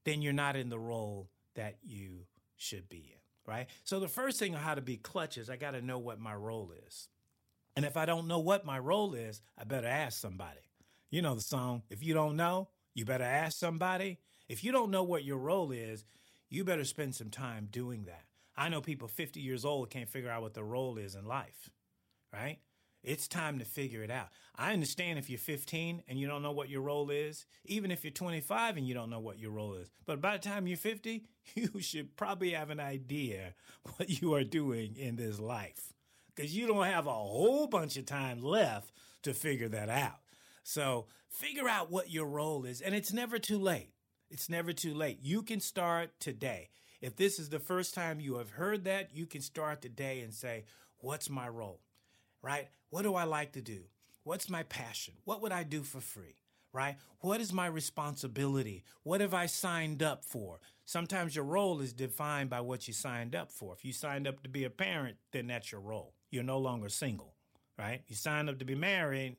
then 0.06 0.22
you're 0.22 0.34
not 0.34 0.56
in 0.56 0.70
the 0.70 0.80
role 0.80 1.30
that 1.56 1.78
you 1.82 2.26
should 2.56 2.88
be 2.90 2.98
in, 2.98 3.52
right? 3.52 3.68
So 3.84 4.00
the 4.00 4.08
first 4.08 4.40
thing 4.40 4.56
on 4.56 4.62
how 4.62 4.76
to 4.76 4.82
be 4.82 4.98
clutch 4.98 5.38
is 5.38 5.50
I 5.50 5.56
got 5.56 5.72
to 5.72 5.82
know 5.82 5.98
what 5.98 6.20
my 6.20 6.36
role 6.36 6.72
is. 6.88 7.08
And 7.76 7.86
if 7.86 7.98
I 7.98 8.06
don't 8.06 8.28
know 8.28 8.40
what 8.40 8.66
my 8.66 8.80
role 8.80 9.14
is, 9.14 9.42
I 9.58 9.64
better 9.64 9.88
ask 9.88 10.20
somebody. 10.20 10.60
You 11.10 11.22
know 11.22 11.36
the 11.36 11.42
song, 11.42 11.84
if 11.90 12.04
you 12.04 12.14
don't 12.14 12.36
know, 12.36 12.70
you 12.94 13.06
better 13.06 13.24
ask 13.24 13.58
somebody. 13.58 14.20
If 14.48 14.64
you 14.64 14.72
don't 14.72 14.92
know 14.92 15.04
what 15.04 15.24
your 15.24 15.38
role 15.38 15.72
is, 15.72 16.06
you 16.54 16.64
better 16.64 16.86
spend 16.86 17.16
some 17.16 17.30
time 17.30 17.68
doing 17.72 18.06
that. 18.06 18.26
I 18.56 18.70
know 18.70 18.80
people 18.80 19.08
50 19.08 19.40
years 19.40 19.66
old 19.66 19.90
can't 19.90 20.08
figure 20.08 20.30
out 20.30 20.44
what 20.44 20.54
their 20.54 20.64
role 20.64 21.00
is 21.00 21.16
in 21.16 21.26
life, 21.26 21.72
right? 22.32 22.60
It's 23.04 23.28
time 23.28 23.58
to 23.58 23.66
figure 23.66 24.04
it 24.04 24.12
out. 24.12 24.28
I 24.56 24.72
understand 24.72 25.18
if 25.18 25.32
you're 25.32 25.40
15 25.40 26.04
and 26.08 26.20
you 26.20 26.28
don't 26.28 26.44
know 26.44 26.52
what 26.52 26.70
your 26.70 26.82
role 26.82 27.10
is, 27.10 27.48
even 27.66 27.90
if 27.90 28.04
you're 28.04 28.12
25 28.12 28.78
and 28.78 28.88
you 28.88 28.94
don't 28.94 29.10
know 29.10 29.20
what 29.20 29.40
your 29.40 29.50
role 29.50 29.74
is. 29.74 29.90
But 30.06 30.22
by 30.22 30.38
the 30.38 30.48
time 30.48 30.68
you're 30.68 30.78
50, 30.78 31.26
you 31.56 31.82
should 31.82 32.16
probably 32.16 32.52
have 32.52 32.70
an 32.70 32.80
idea 32.80 33.56
what 33.98 34.22
you 34.22 34.36
are 34.36 34.44
doing 34.44 34.96
in 34.96 35.16
this 35.16 35.40
life 35.40 35.94
because 36.36 36.56
you 36.56 36.68
don't 36.68 36.86
have 36.86 37.08
a 37.08 37.12
whole 37.12 37.66
bunch 37.66 37.98
of 37.98 38.06
time 38.06 38.44
left 38.44 38.92
to 39.24 39.34
figure 39.34 39.70
that 39.70 39.90
out. 39.90 40.20
So 40.64 41.08
figure 41.30 41.68
out 41.68 41.92
what 41.92 42.12
your 42.12 42.28
role 42.28 42.64
is, 42.64 42.80
and 42.80 42.94
it's 42.94 43.12
never 43.12 43.40
too 43.40 43.58
late. 43.58 43.90
It's 44.34 44.50
never 44.50 44.74
too 44.74 44.96
late. 44.96 45.20
You 45.22 45.44
can 45.44 45.60
start 45.60 46.20
today. 46.20 46.70
If 47.02 47.16
this 47.16 47.40
is 47.40 47.50
the 47.50 47.60
first 47.60 47.94
time 47.94 48.20
you 48.20 48.38
have 48.38 48.50
heard 48.52 48.86
that, 48.86 49.16
you 49.16 49.28
can 49.28 49.42
start 49.42 49.82
today 49.82 50.22
and 50.22 50.34
say, 50.34 50.66
What's 50.98 51.30
my 51.30 51.48
role? 51.48 51.82
right? 52.44 52.68
What 52.92 53.04
do 53.04 53.16
I 53.16 53.24
like 53.24 53.54
to 53.54 53.62
do? 53.62 53.86
What's 54.24 54.50
my 54.50 54.64
passion? 54.64 55.16
What 55.26 55.42
would 55.42 55.52
I 55.52 55.64
do 55.64 55.82
for 55.82 56.02
free? 56.02 56.36
Right? 56.74 56.98
What 57.20 57.42
is 57.42 57.54
my 57.54 57.68
responsibility? 57.68 58.84
What 59.04 59.22
have 59.22 59.34
I 59.34 59.46
signed 59.46 60.04
up 60.04 60.26
for? 60.26 60.60
Sometimes 60.86 61.36
your 61.36 61.46
role 61.46 61.80
is 61.82 61.94
defined 61.94 62.50
by 62.50 62.62
what 62.62 62.88
you 62.88 62.94
signed 62.94 63.36
up 63.36 63.52
for. 63.52 63.74
If 63.74 63.86
you 63.86 63.94
signed 63.94 64.28
up 64.28 64.44
to 64.44 64.50
be 64.50 64.64
a 64.64 64.72
parent, 64.72 65.18
then 65.32 65.48
that's 65.48 65.72
your 65.72 65.82
role. 65.82 66.16
You're 66.32 66.44
no 66.44 66.58
longer 66.58 66.90
single, 66.90 67.36
right? 67.78 68.02
You 68.08 68.16
signed 68.16 68.50
up 68.50 68.60
to 68.60 68.66
be 68.66 68.76
married, 68.76 69.38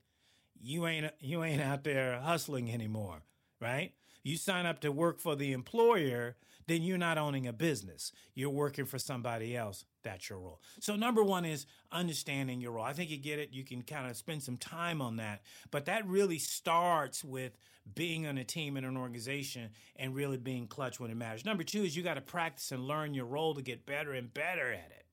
you 0.63 0.87
ain't 0.87 1.11
you 1.21 1.43
ain't 1.43 1.61
out 1.61 1.85
there 1.85 2.21
hustling 2.21 2.71
anymore, 2.73 3.23
right? 3.61 3.93
You 4.25 4.37
sign 4.39 4.67
up 4.67 4.81
to 4.81 4.91
work 4.91 5.21
for 5.21 5.37
the 5.37 5.53
employer, 5.53 6.37
then 6.67 6.83
you're 6.83 6.99
not 6.99 7.19
owning 7.19 7.47
a 7.47 7.53
business. 7.53 8.11
You're 8.35 8.51
working 8.51 8.87
for 8.87 8.99
somebody 8.99 9.55
else. 9.55 9.85
That's 10.03 10.31
your 10.31 10.39
role. 10.39 10.61
So, 10.81 10.97
number 10.97 11.23
one 11.23 11.45
is 11.45 11.67
understanding 11.93 12.61
your 12.61 12.73
role. 12.73 12.85
I 12.85 12.95
think 12.95 13.11
you 13.11 13.19
get 13.19 13.39
it. 13.39 13.51
You 13.53 13.65
can 13.65 13.83
kind 13.83 14.11
of 14.11 14.17
spend 14.17 14.43
some 14.43 14.57
time 14.57 15.03
on 15.03 15.17
that. 15.17 15.43
But 15.71 15.85
that 15.85 16.07
really 16.09 16.39
starts 16.39 17.23
with 17.23 17.57
being 17.95 18.27
on 18.27 18.39
a 18.39 18.45
team 18.45 18.79
in 18.79 18.85
an 18.85 18.97
organization 18.97 19.71
and 19.97 20.15
really 20.15 20.39
being 20.39 20.67
clutch 20.67 20.99
when 20.99 21.11
it 21.11 21.17
matters. 21.17 21.45
Number 21.45 21.63
two 21.63 21.83
is 21.85 21.95
you 21.95 22.03
got 22.03 22.15
to 22.15 22.23
practice 22.23 22.73
and 22.73 22.89
learn 22.89 23.13
your 23.13 23.27
role 23.27 23.55
to 23.55 23.63
get 23.63 23.85
better 23.85 24.13
and 24.13 24.33
better 24.33 24.73
at 24.73 24.91
it, 24.91 25.05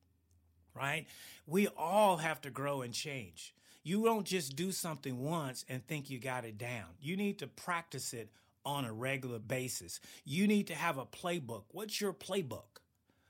right? 0.74 1.06
We 1.45 1.67
all 1.67 2.17
have 2.17 2.39
to 2.41 2.50
grow 2.50 2.82
and 2.82 2.93
change. 2.93 3.54
You 3.84 4.06
don't 4.06 4.26
just 4.26 4.56
do 4.56 4.71
something 4.71 5.19
once 5.19 5.65
and 5.67 5.86
think 5.86 6.10
you 6.10 6.19
got 6.19 6.45
it 6.45 6.58
down. 6.58 6.86
You 7.02 7.17
need 7.17 7.39
to 7.39 7.47
practice 7.47 8.13
it 8.13 8.30
on 8.65 8.86
a 8.86 8.93
regular 8.93 9.39
basis. 9.39 10.00
You 10.26 10.47
need 10.47 10.67
to 10.67 10.76
have 10.76 10.97
a 10.97 11.06
playbook. 11.06 11.63
What's 11.69 12.00
your 12.00 12.13
playbook? 12.13 12.80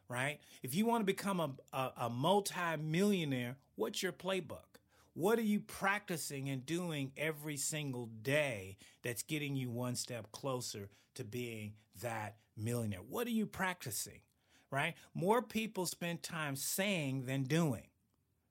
Right? 0.08 0.40
If 0.62 0.76
you 0.76 0.86
want 0.86 1.02
to 1.02 1.06
become 1.06 1.40
a, 1.40 1.52
a, 1.72 1.92
a 2.02 2.10
multi-millionaire, 2.10 3.56
what's 3.76 4.04
your 4.04 4.12
playbook? 4.12 4.72
What 5.14 5.40
are 5.40 5.44
you 5.44 5.60
practicing 5.60 6.50
and 6.50 6.66
doing 6.66 7.12
every 7.18 7.58
single 7.58 8.08
day 8.22 8.78
that's 9.04 9.24
getting 9.24 9.56
you 9.56 9.70
one 9.70 9.96
step 9.96 10.32
closer 10.32 10.90
to 11.16 11.24
being 11.24 11.74
that 12.02 12.36
millionaire? 12.58 13.02
What 13.08 13.28
are 13.28 13.32
you 13.32 13.46
practicing? 13.46 14.20
Right? 14.70 14.96
More 15.14 15.42
people 15.42 15.86
spend 15.86 16.24
time 16.24 16.56
saying 16.56 17.26
than 17.26 17.44
doing. 17.44 17.88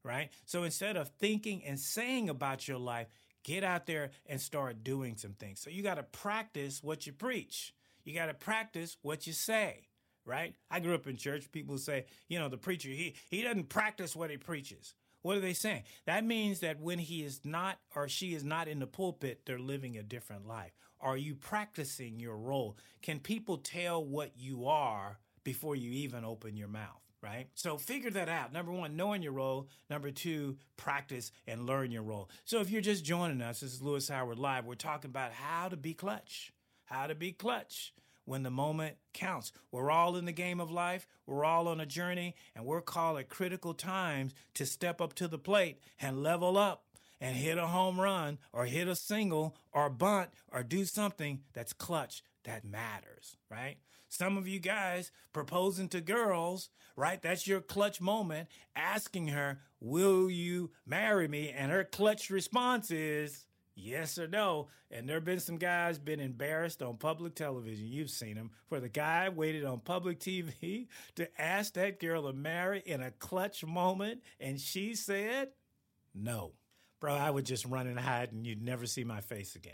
Right? 0.02 0.30
So 0.46 0.62
instead 0.62 0.96
of 0.96 1.08
thinking 1.18 1.62
and 1.64 1.78
saying 1.78 2.30
about 2.30 2.66
your 2.66 2.78
life, 2.78 3.08
Get 3.44 3.64
out 3.64 3.86
there 3.86 4.10
and 4.26 4.40
start 4.40 4.84
doing 4.84 5.16
some 5.16 5.32
things. 5.32 5.60
So 5.60 5.70
you 5.70 5.82
got 5.82 5.94
to 5.94 6.02
practice 6.02 6.82
what 6.82 7.06
you 7.06 7.12
preach. 7.12 7.74
You 8.04 8.14
got 8.14 8.26
to 8.26 8.34
practice 8.34 8.96
what 9.02 9.26
you 9.26 9.32
say, 9.32 9.88
right? 10.24 10.54
I 10.70 10.80
grew 10.80 10.94
up 10.94 11.06
in 11.06 11.16
church. 11.16 11.50
People 11.52 11.78
say, 11.78 12.06
you 12.28 12.38
know, 12.38 12.48
the 12.48 12.56
preacher, 12.58 12.88
he, 12.88 13.14
he 13.30 13.42
doesn't 13.42 13.68
practice 13.68 14.14
what 14.14 14.30
he 14.30 14.36
preaches. 14.36 14.94
What 15.22 15.36
are 15.36 15.40
they 15.40 15.52
saying? 15.52 15.82
That 16.06 16.24
means 16.24 16.60
that 16.60 16.80
when 16.80 16.98
he 16.98 17.22
is 17.22 17.40
not 17.44 17.78
or 17.94 18.08
she 18.08 18.34
is 18.34 18.44
not 18.44 18.68
in 18.68 18.78
the 18.78 18.86
pulpit, 18.86 19.42
they're 19.44 19.58
living 19.58 19.96
a 19.96 20.02
different 20.02 20.46
life. 20.46 20.72
Are 21.00 21.16
you 21.16 21.34
practicing 21.34 22.20
your 22.20 22.36
role? 22.36 22.76
Can 23.02 23.20
people 23.20 23.58
tell 23.58 24.04
what 24.04 24.32
you 24.36 24.66
are 24.66 25.18
before 25.44 25.76
you 25.76 25.90
even 25.90 26.24
open 26.24 26.56
your 26.56 26.68
mouth? 26.68 27.09
Right? 27.22 27.48
So 27.54 27.76
figure 27.76 28.10
that 28.10 28.28
out. 28.28 28.52
Number 28.52 28.72
one, 28.72 28.96
knowing 28.96 29.22
your 29.22 29.32
role. 29.32 29.68
Number 29.88 30.10
two, 30.10 30.56
practice 30.76 31.32
and 31.46 31.66
learn 31.66 31.90
your 31.90 32.02
role. 32.02 32.30
So 32.44 32.60
if 32.60 32.70
you're 32.70 32.80
just 32.80 33.04
joining 33.04 33.42
us, 33.42 33.60
this 33.60 33.74
is 33.74 33.82
Lewis 33.82 34.08
Howard 34.08 34.38
Live. 34.38 34.64
We're 34.64 34.74
talking 34.74 35.10
about 35.10 35.32
how 35.32 35.68
to 35.68 35.76
be 35.76 35.94
clutch, 35.94 36.52
how 36.84 37.06
to 37.06 37.14
be 37.14 37.32
clutch 37.32 37.92
when 38.24 38.42
the 38.42 38.50
moment 38.50 38.96
counts. 39.12 39.52
We're 39.70 39.90
all 39.90 40.16
in 40.16 40.24
the 40.24 40.32
game 40.32 40.60
of 40.60 40.70
life. 40.70 41.06
We're 41.26 41.44
all 41.44 41.68
on 41.68 41.80
a 41.80 41.86
journey, 41.86 42.36
and 42.54 42.64
we're 42.64 42.80
called 42.80 43.18
at 43.18 43.28
critical 43.28 43.74
times 43.74 44.34
to 44.54 44.66
step 44.66 45.00
up 45.00 45.14
to 45.14 45.28
the 45.28 45.38
plate 45.38 45.80
and 46.00 46.22
level 46.22 46.56
up 46.56 46.84
and 47.20 47.36
hit 47.36 47.58
a 47.58 47.66
home 47.66 48.00
run 48.00 48.38
or 48.52 48.64
hit 48.64 48.88
a 48.88 48.96
single 48.96 49.56
or 49.72 49.90
bunt 49.90 50.30
or 50.52 50.62
do 50.62 50.84
something 50.84 51.40
that's 51.52 51.72
clutch 51.72 52.22
that 52.44 52.64
matters, 52.64 53.36
right? 53.50 53.76
Some 54.08 54.36
of 54.36 54.48
you 54.48 54.58
guys 54.58 55.12
proposing 55.32 55.88
to 55.90 56.00
girls, 56.00 56.70
right? 56.96 57.20
That's 57.20 57.46
your 57.46 57.60
clutch 57.60 58.00
moment, 58.00 58.48
asking 58.74 59.28
her, 59.28 59.60
Will 59.80 60.28
you 60.28 60.70
marry 60.84 61.28
me? 61.28 61.50
And 61.50 61.70
her 61.70 61.84
clutch 61.84 62.28
response 62.28 62.90
is, 62.90 63.46
Yes 63.76 64.18
or 64.18 64.26
no. 64.28 64.68
And 64.90 65.08
there 65.08 65.16
have 65.16 65.24
been 65.24 65.40
some 65.40 65.56
guys 65.56 65.98
been 65.98 66.20
embarrassed 66.20 66.82
on 66.82 66.96
public 66.96 67.34
television. 67.34 67.86
You've 67.86 68.10
seen 68.10 68.34
them, 68.34 68.50
where 68.68 68.80
the 68.80 68.88
guy 68.88 69.28
waited 69.28 69.64
on 69.64 69.80
public 69.80 70.18
TV 70.20 70.88
to 71.14 71.40
ask 71.40 71.74
that 71.74 72.00
girl 72.00 72.24
to 72.24 72.32
marry 72.32 72.82
in 72.84 73.00
a 73.00 73.12
clutch 73.12 73.64
moment, 73.64 74.22
and 74.40 74.60
she 74.60 74.94
said, 74.94 75.50
No. 76.14 76.52
Bro, 77.00 77.14
I 77.14 77.30
would 77.30 77.46
just 77.46 77.64
run 77.64 77.86
and 77.86 77.98
hide, 77.98 78.32
and 78.32 78.46
you'd 78.46 78.62
never 78.62 78.84
see 78.84 79.04
my 79.04 79.22
face 79.22 79.56
again 79.56 79.72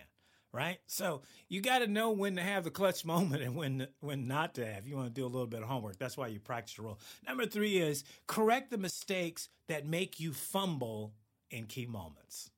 right? 0.53 0.79
So 0.87 1.23
you 1.49 1.61
got 1.61 1.81
to 1.81 1.87
know 1.87 2.11
when 2.11 2.37
to 2.37 2.43
have 2.43 2.65
the 2.65 2.71
clutch 2.71 3.05
moment 3.05 3.43
and 3.43 3.55
when 3.55 3.87
when 4.01 4.27
not 4.27 4.55
to 4.55 4.67
have. 4.67 4.87
You 4.87 4.97
want 4.97 5.09
to 5.09 5.21
do 5.21 5.25
a 5.25 5.29
little 5.29 5.47
bit 5.47 5.63
of 5.63 5.69
homework. 5.69 5.99
That's 5.99 6.17
why 6.17 6.29
you 6.29 6.41
practice 6.41 6.77
your 6.77 6.87
role. 6.87 6.99
Number 7.27 7.47
three 7.47 7.79
is 7.79 8.05
correct 8.27 8.71
the 8.71 8.79
mistakes 8.79 9.49
that 9.69 9.87
make 9.87 10.19
you 10.19 10.33
fumble 10.33 11.13
in 11.51 11.67
key 11.67 11.87
moments. 11.87 12.51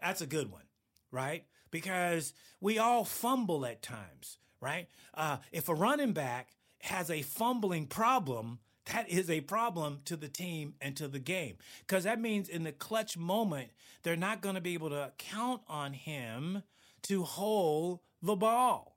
That's 0.00 0.20
a 0.20 0.26
good 0.26 0.50
one, 0.50 0.64
right? 1.10 1.44
Because 1.70 2.34
we 2.60 2.78
all 2.78 3.04
fumble 3.04 3.64
at 3.64 3.82
times, 3.82 4.38
right? 4.60 4.88
Uh, 5.14 5.38
if 5.52 5.68
a 5.68 5.74
running 5.74 6.12
back 6.12 6.50
has 6.80 7.10
a 7.10 7.22
fumbling 7.22 7.86
problem, 7.86 8.58
that 8.86 9.08
is 9.08 9.30
a 9.30 9.40
problem 9.42 10.00
to 10.06 10.16
the 10.16 10.28
team 10.28 10.74
and 10.80 10.96
to 10.96 11.06
the 11.06 11.20
game. 11.20 11.56
Because 11.86 12.04
that 12.04 12.20
means 12.20 12.48
in 12.48 12.64
the 12.64 12.72
clutch 12.72 13.16
moment, 13.16 13.70
they're 14.02 14.16
not 14.16 14.42
going 14.42 14.56
to 14.56 14.60
be 14.60 14.74
able 14.74 14.90
to 14.90 15.12
count 15.18 15.62
on 15.68 15.92
him 15.92 16.62
to 17.04 17.24
hold 17.24 18.00
the 18.22 18.36
ball, 18.36 18.96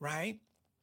right? 0.00 0.38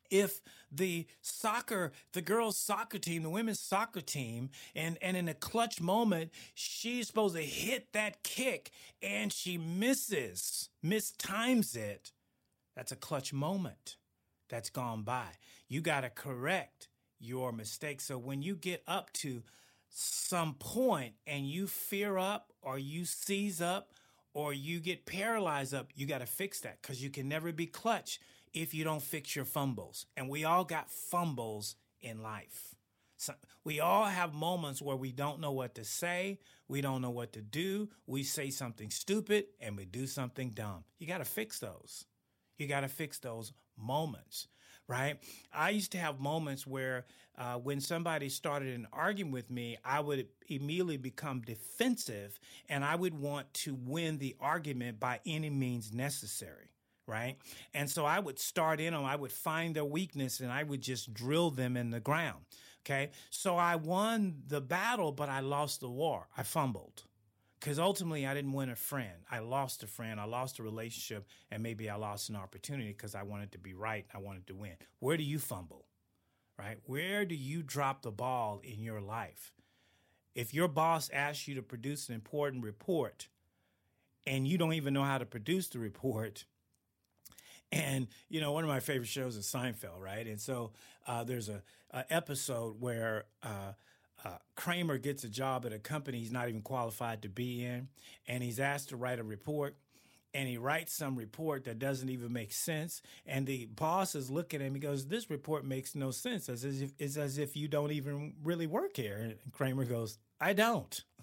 If 0.10 0.41
the 0.70 1.08
soccer, 1.22 1.91
the 2.13 2.22
girls' 2.22 2.58
soccer 2.58 2.98
team, 2.98 3.24
the 3.24 3.30
women's 3.30 3.60
soccer 3.60 4.02
team, 4.02 4.50
and, 4.76 4.98
and 5.02 5.15
in 5.15 5.30
a 5.30 5.34
clutch 5.34 5.80
moment, 5.80 6.32
she's 6.54 7.08
supposed 7.08 7.36
to 7.36 7.41
hit 7.41 7.94
that 7.94 8.24
kick 8.24 8.72
and 9.02 9.32
she 9.32 9.58
misses, 9.58 10.70
mistimes 10.84 11.76
it, 11.78 12.12
that's 12.76 12.91
a 12.91 12.98
clutch 12.98 13.32
moment 13.32 13.98
that's 14.50 14.70
gone 14.70 15.04
by. 15.04 15.28
You 15.67 15.82
got 15.82 16.02
to 16.02 16.10
correct 16.10 16.89
your 17.20 17.52
mistake. 17.54 18.02
So 18.02 18.17
when 18.17 18.41
you 18.41 18.56
get 18.56 18.84
up 18.88 19.13
to 19.13 19.44
some 19.89 20.56
point 20.56 21.13
and 21.28 21.48
you 21.48 21.67
fear 21.67 22.17
up 22.17 22.52
or 22.62 22.78
you 22.78 23.06
seize 23.06 23.62
up 23.62 23.94
or 24.34 24.54
you 24.54 24.80
get 24.80 25.06
paralyzed 25.06 25.74
up, 25.74 25.89
you 25.96 26.06
got 26.06 26.20
to 26.20 26.26
fix 26.26 26.62
that 26.62 26.82
because 26.82 27.04
you 27.04 27.10
can 27.10 27.28
never 27.28 27.52
be 27.52 27.65
clutch 27.65 28.20
if 28.54 28.74
you 28.74 28.84
don't 28.84 29.02
fix 29.02 29.36
your 29.36 29.46
fumbles. 29.46 30.06
And 30.15 30.30
we 30.30 30.44
all 30.44 30.63
got 30.63 30.89
fumbles 30.89 31.76
in 32.02 32.22
life. 32.22 32.76
So 33.17 33.34
we 33.63 33.80
all 33.80 34.06
have 34.06 34.34
moments 34.34 34.82
where 34.82 34.96
we 34.96 35.12
don't 35.12 35.39
know 35.39 35.52
what 35.52 35.76
to 35.76 35.84
say, 35.84 36.39
we 36.67 36.82
don't 36.82 37.02
know 37.02 37.12
what 37.12 37.34
to 37.34 37.41
do, 37.41 37.89
we 38.08 38.24
say 38.24 38.50
something 38.50 38.89
stupid, 38.89 39.46
and 39.60 39.78
we 39.78 39.86
do 39.86 40.08
something 40.08 40.50
dumb. 40.50 40.86
You 40.98 41.06
got 41.06 41.20
to 41.20 41.26
fix 41.26 41.60
those. 41.60 42.06
You 42.58 42.67
got 42.67 42.82
to 42.82 42.88
fix 42.88 43.20
those 43.20 43.54
moments, 43.78 44.48
right? 44.88 45.17
I 45.54 45.70
used 45.70 45.91
to 45.94 45.98
have 45.98 46.20
moments 46.20 46.67
where 46.67 47.06
uh, 47.38 47.56
when 47.56 47.80
somebody 47.80 48.30
started 48.30 48.76
an 48.76 48.88
argument 48.91 49.34
with 49.34 49.50
me, 49.50 49.78
I 49.84 50.00
would 50.00 50.28
immediately 50.48 50.98
become 50.98 51.41
defensive 51.41 52.39
and 52.70 52.84
I 52.84 52.96
would 52.96 53.13
want 53.13 53.54
to 53.56 53.76
win 53.76 54.17
the 54.17 54.36
argument 54.39 55.00
by 55.00 55.20
any 55.26 55.50
means 55.50 55.94
necessary. 55.94 56.67
Right. 57.08 57.36
And 57.74 57.89
so 57.89 58.06
I 58.06 58.20
would 58.20 58.39
start 58.39 58.80
in 58.80 58.94
on, 58.94 59.04
I 59.04 59.15
would 59.15 59.32
find 59.32 59.76
their 59.76 59.84
weakness 59.86 60.39
and 60.39 60.52
I 60.52 60.63
would 60.63 60.82
just 60.82 61.13
drill 61.13 61.50
them 61.50 61.76
in 61.76 61.89
the 61.89 62.00
ground. 62.00 62.39
Okay. 62.86 63.12
So 63.32 63.58
I 63.58 63.76
won 63.76 64.44
the 64.48 64.62
battle, 64.62 65.12
but 65.12 65.28
I 65.28 65.39
lost 65.41 65.82
the 65.82 65.89
war. 65.89 66.28
I 66.38 66.44
fumbled 66.44 67.04
because 67.62 67.80
ultimately 67.80 68.28
I 68.28 68.34
didn't 68.34 68.52
win 68.52 68.69
a 68.69 68.76
friend. 68.76 69.24
I 69.32 69.39
lost 69.39 69.84
a 69.84 69.88
friend. 69.88 70.19
I 70.19 70.26
lost 70.26 70.60
a 70.60 70.63
relationship, 70.63 71.28
and 71.50 71.63
maybe 71.63 71.89
I 71.89 71.95
lost 71.95 72.30
an 72.30 72.36
opportunity 72.36 72.89
because 72.89 73.15
I 73.15 73.24
wanted 73.24 73.54
to 73.54 73.58
be 73.58 73.74
right. 73.74 74.06
I 74.13 74.17
wanted 74.17 74.47
to 74.47 74.56
win. 74.56 74.74
Where 75.00 75.15
do 75.15 75.24
you 75.24 75.39
fumble? 75.39 75.86
right? 76.62 76.78
Where 76.86 77.26
do 77.26 77.36
you 77.36 77.63
drop 77.63 78.02
the 78.02 78.12
ball 78.12 78.62
in 78.63 78.84
your 78.84 79.02
life? 79.02 79.54
If 80.36 80.54
your 80.54 80.67
boss 80.67 81.10
asks 81.12 81.47
you 81.47 81.56
to 81.56 81.62
produce 81.62 82.08
an 82.08 82.15
important 82.15 82.63
report 82.63 83.28
and 84.26 84.47
you 84.47 84.58
don't 84.58 84.74
even 84.74 84.93
know 84.93 85.04
how 85.04 85.17
to 85.17 85.26
produce 85.26 85.67
the 85.67 85.80
report, 85.80 86.45
and 87.71 88.08
you 88.30 88.39
know, 88.39 88.52
one 88.52 88.63
of 88.63 88.69
my 88.69 88.80
favorite 88.80 89.08
shows 89.08 89.36
is 89.36 89.45
Seinfeld, 89.45 90.00
right? 90.00 90.28
And 90.28 90.39
so 90.39 90.71
uh, 91.08 91.24
there's 91.24 91.50
a, 91.50 91.63
a, 91.91 92.06
episode 92.13 92.80
where 92.80 93.26
uh, 93.41 93.74
uh, 94.23 94.38
Kramer 94.55 94.97
gets 94.97 95.23
a 95.23 95.29
job 95.29 95.65
at 95.65 95.73
a 95.73 95.79
company 95.79 96.19
he's 96.19 96.31
not 96.31 96.49
even 96.49 96.62
qualified 96.62 97.21
to 97.23 97.29
be 97.29 97.63
in, 97.63 97.88
and 98.27 98.43
he's 98.43 98.60
asked 98.60 98.89
to 98.89 98.97
write 98.97 99.19
a 99.19 99.23
report 99.23 99.75
and 100.34 100.47
he 100.47 100.57
writes 100.57 100.93
some 100.93 101.15
report 101.15 101.65
that 101.65 101.79
doesn't 101.79 102.10
even 102.10 102.31
make 102.31 102.53
sense. 102.53 103.01
And 103.25 103.45
the 103.45 103.65
boss 103.65 104.15
is 104.15 104.29
looking 104.29 104.62
at 104.62 104.67
him. 104.67 104.73
He 104.73 104.79
goes, 104.79 105.07
"This 105.07 105.29
report 105.29 105.65
makes 105.65 105.95
no 105.95 106.12
sense. 106.12 106.47
As 106.49 106.63
if, 106.63 106.93
it's 106.99 107.17
as 107.17 107.38
if 107.38 107.55
you 107.55 107.67
don't 107.67 107.91
even 107.91 108.34
really 108.43 108.67
work 108.67 108.95
here." 108.95 109.17
And 109.17 109.51
Kramer 109.51 109.86
goes, 109.86 110.17
"I 110.39 110.53
don't." 110.53 111.03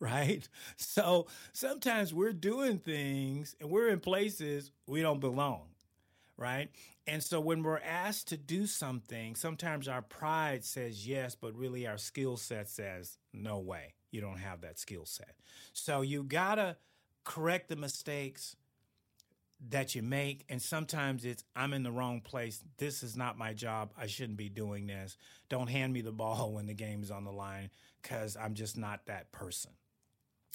Right. 0.00 0.46
So 0.76 1.28
sometimes 1.54 2.12
we're 2.12 2.34
doing 2.34 2.78
things 2.78 3.56
and 3.58 3.70
we're 3.70 3.88
in 3.88 4.00
places 4.00 4.70
we 4.86 5.00
don't 5.00 5.20
belong. 5.20 5.73
Right. 6.36 6.68
And 7.06 7.22
so 7.22 7.40
when 7.40 7.62
we're 7.62 7.78
asked 7.78 8.28
to 8.28 8.36
do 8.36 8.66
something, 8.66 9.36
sometimes 9.36 9.86
our 9.86 10.02
pride 10.02 10.64
says 10.64 11.06
yes, 11.06 11.36
but 11.36 11.54
really 11.54 11.86
our 11.86 11.98
skill 11.98 12.36
set 12.36 12.68
says 12.68 13.18
no 13.32 13.60
way. 13.60 13.94
You 14.10 14.20
don't 14.20 14.38
have 14.38 14.62
that 14.62 14.78
skill 14.78 15.04
set. 15.06 15.36
So 15.72 16.00
you 16.00 16.24
gotta 16.24 16.76
correct 17.22 17.68
the 17.68 17.76
mistakes, 17.76 18.56
that 19.70 19.94
you 19.94 20.02
make. 20.02 20.44
And 20.48 20.60
sometimes 20.60 21.24
it's, 21.24 21.44
I'm 21.56 21.72
in 21.72 21.82
the 21.82 21.92
wrong 21.92 22.20
place. 22.20 22.62
This 22.78 23.02
is 23.02 23.16
not 23.16 23.38
my 23.38 23.52
job. 23.52 23.92
I 23.96 24.06
shouldn't 24.06 24.38
be 24.38 24.48
doing 24.48 24.86
this. 24.86 25.16
Don't 25.48 25.68
hand 25.68 25.92
me 25.92 26.00
the 26.00 26.12
ball 26.12 26.52
when 26.54 26.66
the 26.66 26.74
game's 26.74 27.10
on 27.10 27.24
the 27.24 27.32
line 27.32 27.70
because 28.02 28.36
I'm 28.36 28.54
just 28.54 28.76
not 28.76 29.06
that 29.06 29.32
person. 29.32 29.72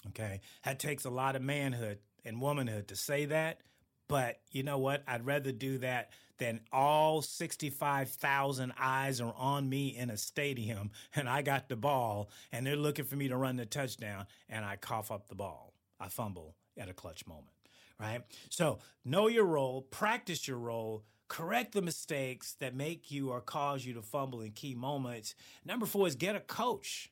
Okay. 0.08 0.42
That 0.64 0.80
takes 0.80 1.06
a 1.06 1.10
lot 1.10 1.36
of 1.36 1.42
manhood 1.42 2.00
and 2.24 2.42
womanhood 2.42 2.88
to 2.90 2.96
say 2.96 3.26
that. 3.26 3.62
But 4.10 4.42
you 4.52 4.64
know 4.64 4.80
what? 4.80 5.04
I'd 5.08 5.26
rather 5.26 5.54
do 5.54 5.78
that 5.78 6.10
than 6.40 6.62
all 6.74 7.22
65,000 7.22 8.74
eyes 8.80 9.22
are 9.22 9.34
on 9.38 9.70
me 9.70 9.96
in 9.96 10.10
a 10.10 10.18
stadium 10.18 10.92
and 11.16 11.30
I 11.30 11.42
got 11.42 11.70
the 11.70 11.76
ball 11.78 12.30
and 12.52 12.66
they're 12.66 12.76
looking 12.76 13.06
for 13.06 13.16
me 13.16 13.30
to 13.30 13.38
run 13.38 13.56
the 13.56 13.66
touchdown 13.66 14.26
and 14.50 14.66
I 14.66 14.76
cough 14.76 15.12
up 15.12 15.30
the 15.30 15.36
ball. 15.36 15.74
I 16.00 16.10
fumble 16.10 16.56
at 16.78 16.90
a 16.90 16.94
clutch 16.94 17.28
moment, 17.28 17.54
right? 18.00 18.22
So 18.50 18.80
know 19.06 19.28
your 19.28 19.46
role, 19.46 19.82
practice 19.82 20.48
your 20.48 20.58
role, 20.58 21.04
correct 21.28 21.74
the 21.74 21.82
mistakes 21.82 22.54
that 22.60 22.74
make 22.74 23.12
you 23.12 23.30
or 23.30 23.42
cause 23.42 23.86
you 23.86 23.94
to 23.94 24.02
fumble 24.02 24.42
in 24.42 24.52
key 24.52 24.76
moments. 24.76 25.36
Number 25.66 25.86
four 25.86 26.08
is 26.08 26.16
get 26.16 26.36
a 26.36 26.40
coach. 26.40 27.12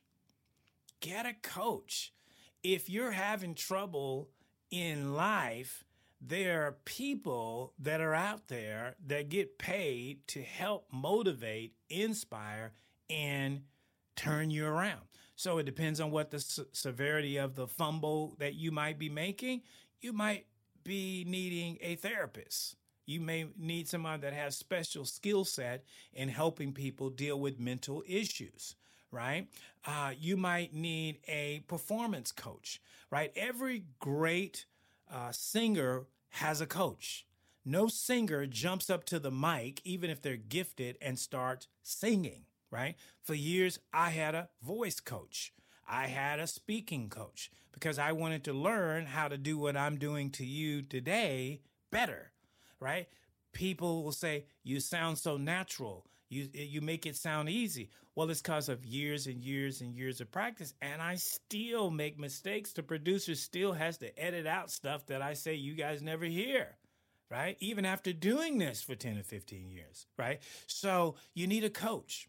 Get 1.00 1.26
a 1.26 1.34
coach. 1.42 2.12
If 2.64 2.90
you're 2.90 3.12
having 3.12 3.54
trouble 3.54 4.30
in 4.70 5.14
life, 5.14 5.84
there 6.20 6.66
are 6.66 6.72
people 6.84 7.74
that 7.78 8.00
are 8.00 8.14
out 8.14 8.48
there 8.48 8.96
that 9.06 9.28
get 9.28 9.58
paid 9.58 10.26
to 10.28 10.42
help 10.42 10.86
motivate, 10.92 11.74
inspire, 11.88 12.72
and 13.08 13.62
turn 14.16 14.50
you 14.50 14.66
around. 14.66 15.02
So 15.36 15.58
it 15.58 15.64
depends 15.64 16.00
on 16.00 16.10
what 16.10 16.30
the 16.30 16.40
severity 16.72 17.36
of 17.36 17.54
the 17.54 17.68
fumble 17.68 18.34
that 18.38 18.54
you 18.54 18.72
might 18.72 18.98
be 18.98 19.08
making. 19.08 19.62
You 20.00 20.12
might 20.12 20.46
be 20.82 21.24
needing 21.26 21.78
a 21.80 21.94
therapist. 21.94 22.76
You 23.06 23.20
may 23.20 23.46
need 23.56 23.88
someone 23.88 24.20
that 24.20 24.32
has 24.32 24.56
special 24.56 25.04
skill 25.04 25.44
set 25.44 25.84
in 26.12 26.28
helping 26.28 26.72
people 26.72 27.10
deal 27.10 27.38
with 27.40 27.60
mental 27.60 28.02
issues 28.06 28.74
right? 29.10 29.48
Uh, 29.86 30.12
you 30.18 30.36
might 30.36 30.74
need 30.74 31.18
a 31.26 31.64
performance 31.66 32.32
coach, 32.32 32.80
right? 33.10 33.32
Every 33.36 33.84
great 34.00 34.66
uh, 35.12 35.32
singer 35.32 36.06
has 36.30 36.60
a 36.60 36.66
coach. 36.66 37.26
No 37.64 37.88
singer 37.88 38.46
jumps 38.46 38.88
up 38.88 39.04
to 39.04 39.18
the 39.18 39.30
mic, 39.30 39.80
even 39.84 40.10
if 40.10 40.22
they're 40.22 40.36
gifted, 40.36 40.96
and 41.02 41.18
starts 41.18 41.68
singing, 41.82 42.44
right? 42.70 42.94
For 43.22 43.34
years, 43.34 43.78
I 43.92 44.10
had 44.10 44.34
a 44.34 44.48
voice 44.62 45.00
coach. 45.00 45.52
I 45.86 46.06
had 46.06 46.38
a 46.38 46.46
speaking 46.46 47.08
coach 47.08 47.50
because 47.72 47.98
I 47.98 48.12
wanted 48.12 48.44
to 48.44 48.52
learn 48.52 49.06
how 49.06 49.28
to 49.28 49.38
do 49.38 49.58
what 49.58 49.76
I'm 49.76 49.96
doing 49.96 50.30
to 50.32 50.44
you 50.44 50.82
today 50.82 51.60
better, 51.90 52.32
right? 52.80 53.08
People 53.52 54.02
will 54.02 54.12
say, 54.12 54.44
You 54.62 54.80
sound 54.80 55.18
so 55.18 55.36
natural. 55.36 56.06
You, 56.28 56.48
you 56.52 56.80
make 56.80 57.06
it 57.06 57.16
sound 57.16 57.48
easy. 57.48 57.90
Well, 58.14 58.28
it's 58.28 58.42
because 58.42 58.68
of 58.68 58.84
years 58.84 59.26
and 59.26 59.40
years 59.40 59.80
and 59.80 59.94
years 59.94 60.20
of 60.20 60.30
practice. 60.30 60.74
And 60.82 61.00
I 61.00 61.14
still 61.14 61.90
make 61.90 62.18
mistakes. 62.18 62.72
The 62.72 62.82
producer 62.82 63.34
still 63.34 63.72
has 63.72 63.96
to 63.98 64.18
edit 64.22 64.46
out 64.46 64.70
stuff 64.70 65.06
that 65.06 65.22
I 65.22 65.34
say 65.34 65.54
you 65.54 65.74
guys 65.74 66.02
never 66.02 66.26
hear, 66.26 66.76
right? 67.30 67.56
Even 67.60 67.84
after 67.84 68.12
doing 68.12 68.58
this 68.58 68.82
for 68.82 68.94
10 68.94 69.18
or 69.18 69.22
15 69.22 69.70
years, 69.70 70.06
right? 70.18 70.40
So 70.66 71.14
you 71.34 71.46
need 71.46 71.64
a 71.64 71.70
coach 71.70 72.28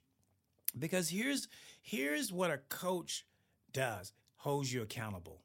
because 0.78 1.10
here's, 1.10 1.48
here's 1.82 2.32
what 2.32 2.52
a 2.52 2.60
coach 2.70 3.26
does 3.74 4.14
holds 4.38 4.72
you 4.72 4.82
accountable. 4.82 5.42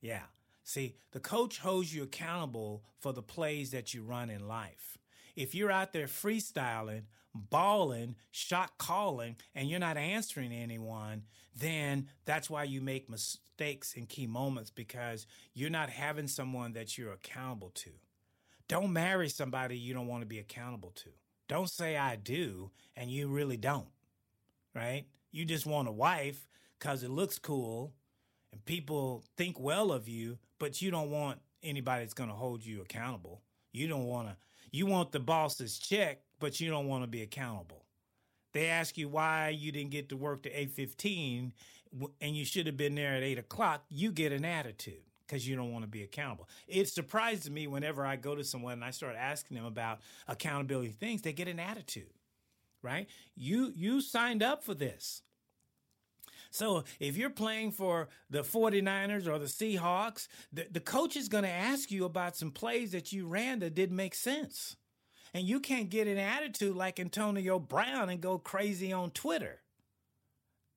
Yeah. 0.00 0.22
See, 0.62 0.96
the 1.12 1.20
coach 1.20 1.58
holds 1.58 1.94
you 1.94 2.04
accountable 2.04 2.84
for 2.98 3.12
the 3.12 3.22
plays 3.22 3.70
that 3.70 3.94
you 3.94 4.02
run 4.02 4.30
in 4.30 4.46
life. 4.46 4.98
If 5.36 5.54
you're 5.54 5.70
out 5.70 5.92
there 5.92 6.06
freestyling, 6.06 7.02
balling, 7.34 8.16
shot 8.30 8.78
calling, 8.78 9.36
and 9.54 9.68
you're 9.68 9.78
not 9.78 9.96
answering 9.96 10.52
anyone, 10.52 11.22
then 11.54 12.08
that's 12.24 12.50
why 12.50 12.64
you 12.64 12.80
make 12.80 13.10
mistakes 13.10 13.94
in 13.94 14.06
key 14.06 14.26
moments 14.26 14.70
because 14.70 15.26
you're 15.54 15.70
not 15.70 15.90
having 15.90 16.28
someone 16.28 16.72
that 16.72 16.96
you're 16.96 17.12
accountable 17.12 17.70
to. 17.74 17.90
Don't 18.68 18.92
marry 18.92 19.28
somebody 19.28 19.78
you 19.78 19.94
don't 19.94 20.08
want 20.08 20.22
to 20.22 20.26
be 20.26 20.38
accountable 20.38 20.92
to. 20.96 21.10
Don't 21.48 21.70
say 21.70 21.96
I 21.96 22.16
do 22.16 22.70
and 22.96 23.10
you 23.10 23.28
really 23.28 23.56
don't, 23.56 23.88
right? 24.74 25.04
You 25.30 25.44
just 25.44 25.66
want 25.66 25.88
a 25.88 25.92
wife 25.92 26.48
because 26.78 27.02
it 27.02 27.10
looks 27.10 27.38
cool 27.38 27.92
and 28.52 28.64
people 28.64 29.24
think 29.36 29.60
well 29.60 29.92
of 29.92 30.08
you, 30.08 30.38
but 30.58 30.82
you 30.82 30.90
don't 30.90 31.10
want 31.10 31.38
anybody 31.62 32.02
that's 32.02 32.14
going 32.14 32.30
to 32.30 32.34
hold 32.34 32.64
you 32.64 32.80
accountable. 32.80 33.42
You 33.72 33.86
don't 33.86 34.06
want 34.06 34.28
to 34.28 34.36
you 34.70 34.86
want 34.86 35.12
the 35.12 35.20
boss's 35.20 35.78
check, 35.78 36.20
but 36.38 36.60
you 36.60 36.70
don't 36.70 36.88
want 36.88 37.02
to 37.02 37.08
be 37.08 37.22
accountable. 37.22 37.84
They 38.52 38.66
ask 38.68 38.96
you 38.96 39.08
why 39.08 39.50
you 39.50 39.70
didn't 39.72 39.90
get 39.90 40.08
to 40.08 40.16
work 40.16 40.42
to 40.44 40.50
8.15 40.50 41.52
and 42.20 42.36
you 42.36 42.44
should 42.44 42.66
have 42.66 42.76
been 42.76 42.94
there 42.94 43.14
at 43.14 43.22
8 43.22 43.38
o'clock. 43.38 43.84
You 43.90 44.10
get 44.10 44.32
an 44.32 44.44
attitude 44.44 45.02
because 45.26 45.46
you 45.46 45.56
don't 45.56 45.72
want 45.72 45.84
to 45.84 45.88
be 45.88 46.02
accountable. 46.02 46.48
It 46.66 46.88
surprises 46.88 47.50
me 47.50 47.66
whenever 47.66 48.06
I 48.06 48.16
go 48.16 48.34
to 48.34 48.44
someone 48.44 48.74
and 48.74 48.84
I 48.84 48.90
start 48.90 49.16
asking 49.18 49.56
them 49.56 49.66
about 49.66 50.00
accountability 50.28 50.90
things, 50.90 51.22
they 51.22 51.32
get 51.32 51.48
an 51.48 51.60
attitude, 51.60 52.12
right? 52.82 53.08
You, 53.34 53.72
you 53.74 54.00
signed 54.00 54.42
up 54.42 54.62
for 54.62 54.74
this. 54.74 55.22
So 56.56 56.84
if 56.98 57.18
you're 57.18 57.28
playing 57.28 57.72
for 57.72 58.08
the 58.30 58.40
49ers 58.40 59.28
or 59.28 59.38
the 59.38 59.44
Seahawks, 59.44 60.26
the, 60.50 60.66
the 60.70 60.80
coach 60.80 61.14
is 61.14 61.28
going 61.28 61.44
to 61.44 61.50
ask 61.50 61.90
you 61.90 62.06
about 62.06 62.34
some 62.34 62.50
plays 62.50 62.92
that 62.92 63.12
you 63.12 63.26
ran 63.26 63.58
that 63.58 63.74
didn't 63.74 63.94
make 63.94 64.14
sense. 64.14 64.74
And 65.34 65.46
you 65.46 65.60
can't 65.60 65.90
get 65.90 66.08
an 66.08 66.16
attitude 66.16 66.74
like 66.74 66.98
Antonio 66.98 67.58
Brown 67.58 68.08
and 68.08 68.22
go 68.22 68.38
crazy 68.38 68.90
on 68.90 69.10
Twitter 69.10 69.60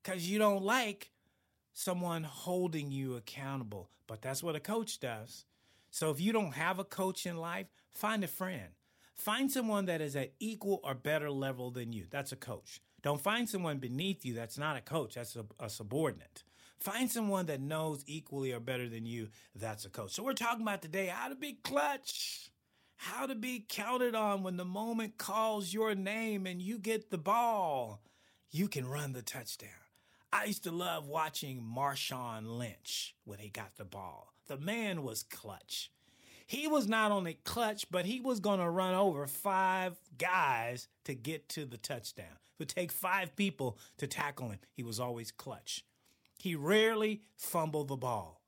because 0.04 0.30
you 0.30 0.38
don't 0.38 0.64
like 0.64 1.12
someone 1.72 2.24
holding 2.26 2.92
you 2.92 3.16
accountable. 3.16 3.90
But 4.06 4.22
that's 4.22 4.44
what 4.44 4.58
a 4.58 4.60
coach 4.60 5.00
does. 5.00 5.46
So 5.92 6.10
if 6.10 6.20
you 6.20 6.34
don't 6.34 6.56
have 6.56 6.80
a 6.80 6.84
coach 6.84 7.26
in 7.26 7.38
life, 7.38 7.68
find 7.90 8.22
a 8.26 8.28
friend. 8.28 8.74
Find 9.16 9.50
someone 9.50 9.86
that 9.86 10.02
is 10.02 10.18
at 10.18 10.34
equal 10.42 10.82
or 10.84 10.94
better 10.94 11.32
level 11.32 11.72
than 11.72 11.94
you. 11.94 12.08
That's 12.10 12.34
a 12.34 12.38
coach. 12.38 12.82
Don't 13.02 13.22
find 13.22 13.50
someone 13.50 13.78
beneath 13.78 14.26
you 14.26 14.34
that's 14.34 14.58
not 14.58 14.78
a 14.78 14.82
coach, 14.82 15.16
that's 15.16 15.36
a, 15.36 15.46
a, 15.60 15.70
subordinate. 15.70 16.44
Find 16.80 17.10
someone 17.12 17.46
that 17.48 17.62
knows 17.62 18.04
equally 18.08 18.52
or 18.52 18.60
better 18.60 18.90
than 18.90 19.06
you, 19.06 19.30
that's 19.56 19.86
a 19.86 19.90
coach. 19.90 20.12
So 20.12 20.24
we're 20.24 20.34
talking 20.34 20.62
about 20.62 20.82
today 20.82 21.08
how 21.08 21.30
to 21.30 21.36
be 21.36 21.54
clutch, 21.64 22.52
how 22.96 23.26
to 23.26 23.36
be 23.36 23.66
counted 23.68 24.16
on 24.16 24.44
when 24.44 24.58
the 24.58 24.66
moment 24.66 25.18
calls 25.18 25.74
your 25.74 25.96
name 25.96 26.46
and 26.46 26.62
you 26.62 26.78
get 26.78 27.10
the 27.10 27.18
ball. 27.18 28.02
You 28.52 28.68
can 28.68 28.88
run 28.88 29.14
the 29.14 29.22
touchdown. 29.22 29.70
I 30.32 30.46
used 30.46 30.64
to 30.66 30.72
love 30.72 31.08
watching 31.08 31.62
Marshawn 31.62 32.58
Lynch 32.58 33.16
when 33.26 33.40
he 33.40 33.50
got 33.50 33.78
the 33.78 33.86
ball. 33.86 34.34
The 34.48 34.58
man 34.58 35.04
was 35.04 35.24
clutch. 35.24 35.92
He 36.50 36.68
was 36.68 36.88
not 36.88 37.12
only 37.12 37.36
clutch, 37.44 37.86
but 37.92 38.08
he 38.08 38.22
was 38.22 38.40
going 38.40 38.58
to 38.58 38.68
run 38.68 38.96
over 38.96 39.28
five 39.28 39.96
guys 40.18 40.88
to 41.04 41.14
get 41.14 41.48
to 41.50 41.64
the 41.64 41.78
touchdown. 41.78 42.26
It 42.26 42.58
would 42.58 42.70
take 42.70 42.92
five 42.92 43.36
people 43.36 43.78
to 44.00 44.08
tackle 44.08 44.50
him. 44.50 44.58
He 44.74 44.82
was 44.82 45.00
always 45.00 45.32
clutch. 45.32 45.86
He 46.40 46.56
rarely 46.56 47.22
fumbled 47.38 47.90
the 47.90 47.98
ball. 47.98 48.42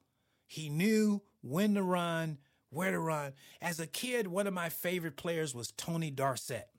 He 0.48 0.68
knew 0.68 1.22
when 1.44 1.76
to 1.76 1.84
run, 1.84 2.40
where 2.72 2.90
to 2.90 2.98
run. 2.98 3.34
As 3.62 3.80
a 3.80 3.86
kid, 3.86 4.26
one 4.26 4.48
of 4.48 4.54
my 4.56 4.70
favorite 4.70 5.16
players 5.16 5.54
was 5.54 5.72
Tony 5.72 6.10
Dorsett. 6.10 6.70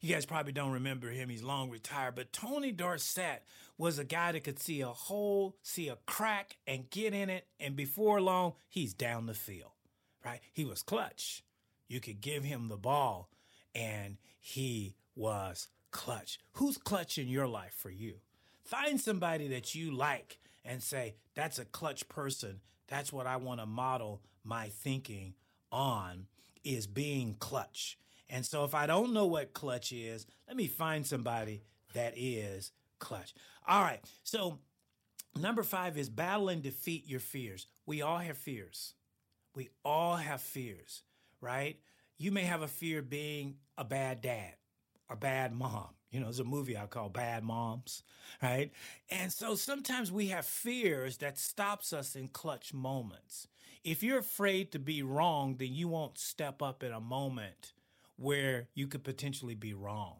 You 0.00 0.12
guys 0.12 0.26
probably 0.26 0.52
don't 0.52 0.72
remember 0.72 1.10
him. 1.10 1.28
He's 1.28 1.44
long 1.44 1.70
retired. 1.70 2.16
But 2.16 2.32
Tony 2.32 2.72
Dorsett 2.72 3.44
was 3.76 4.00
a 4.00 4.04
guy 4.04 4.32
that 4.32 4.42
could 4.42 4.58
see 4.58 4.80
a 4.80 4.88
hole, 4.88 5.58
see 5.62 5.88
a 5.88 5.98
crack, 6.06 6.56
and 6.66 6.90
get 6.90 7.14
in 7.14 7.30
it. 7.30 7.46
And 7.60 7.76
before 7.76 8.20
long, 8.20 8.54
he's 8.68 8.94
down 8.94 9.26
the 9.26 9.34
field 9.34 9.70
right? 10.24 10.40
He 10.52 10.64
was 10.64 10.82
clutch. 10.82 11.42
You 11.88 12.00
could 12.00 12.20
give 12.20 12.44
him 12.44 12.68
the 12.68 12.76
ball 12.76 13.30
and 13.74 14.16
he 14.40 14.94
was 15.14 15.68
clutch. 15.90 16.38
Who's 16.54 16.76
clutch 16.76 17.18
in 17.18 17.28
your 17.28 17.46
life 17.46 17.74
for 17.74 17.90
you? 17.90 18.14
Find 18.64 19.00
somebody 19.00 19.48
that 19.48 19.74
you 19.74 19.90
like 19.90 20.38
and 20.64 20.82
say, 20.82 21.14
that's 21.34 21.58
a 21.58 21.64
clutch 21.64 22.08
person. 22.08 22.60
That's 22.88 23.12
what 23.12 23.26
I 23.26 23.36
want 23.36 23.60
to 23.60 23.66
model 23.66 24.22
my 24.44 24.68
thinking 24.68 25.34
on 25.72 26.26
is 26.64 26.86
being 26.86 27.36
clutch. 27.38 27.98
And 28.28 28.44
so 28.44 28.64
if 28.64 28.74
I 28.74 28.86
don't 28.86 29.14
know 29.14 29.26
what 29.26 29.54
clutch 29.54 29.92
is, 29.92 30.26
let 30.46 30.56
me 30.56 30.66
find 30.66 31.06
somebody 31.06 31.62
that 31.94 32.14
is 32.16 32.72
clutch. 32.98 33.34
All 33.66 33.82
right. 33.82 34.00
So 34.22 34.58
number 35.38 35.62
five 35.62 35.96
is 35.96 36.10
battle 36.10 36.48
and 36.48 36.62
defeat 36.62 37.08
your 37.08 37.20
fears. 37.20 37.66
We 37.86 38.02
all 38.02 38.18
have 38.18 38.36
fears. 38.36 38.94
We 39.54 39.70
all 39.84 40.16
have 40.16 40.40
fears, 40.40 41.02
right? 41.40 41.78
You 42.16 42.32
may 42.32 42.44
have 42.44 42.62
a 42.62 42.68
fear 42.68 43.00
of 43.00 43.10
being 43.10 43.56
a 43.76 43.84
bad 43.84 44.20
dad 44.20 44.54
or 45.08 45.16
bad 45.16 45.52
mom. 45.54 45.88
You 46.10 46.20
know, 46.20 46.26
there's 46.26 46.40
a 46.40 46.44
movie 46.44 46.76
I 46.76 46.86
call 46.86 47.10
Bad 47.10 47.44
Moms, 47.44 48.02
right? 48.42 48.72
And 49.10 49.30
so 49.30 49.54
sometimes 49.54 50.10
we 50.10 50.28
have 50.28 50.46
fears 50.46 51.18
that 51.18 51.38
stops 51.38 51.92
us 51.92 52.16
in 52.16 52.28
clutch 52.28 52.72
moments. 52.72 53.46
if 53.84 54.02
you're 54.02 54.18
afraid 54.18 54.72
to 54.72 54.78
be 54.78 55.02
wrong, 55.02 55.56
then 55.58 55.72
you 55.74 55.88
won't 55.88 56.18
step 56.18 56.62
up 56.62 56.82
in 56.82 56.92
a 56.92 57.00
moment 57.00 57.72
where 58.16 58.68
you 58.74 58.86
could 58.88 59.04
potentially 59.04 59.54
be 59.54 59.72
wrong, 59.72 60.16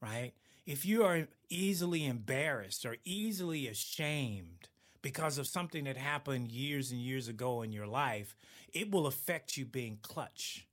right? 0.00 0.32
If 0.66 0.84
you 0.86 1.04
are 1.04 1.28
easily 1.48 2.04
embarrassed 2.06 2.84
or 2.86 2.96
easily 3.04 3.66
ashamed 3.68 4.68
because 5.04 5.36
of 5.36 5.46
something 5.46 5.84
that 5.84 5.98
happened 5.98 6.50
years 6.50 6.90
and 6.90 6.98
years 6.98 7.28
ago 7.28 7.60
in 7.60 7.72
your 7.72 7.86
life, 7.86 8.34
it 8.72 8.90
will 8.90 9.06
affect 9.06 9.54
you 9.54 9.66
being 9.66 9.98
clutch. 10.00 10.66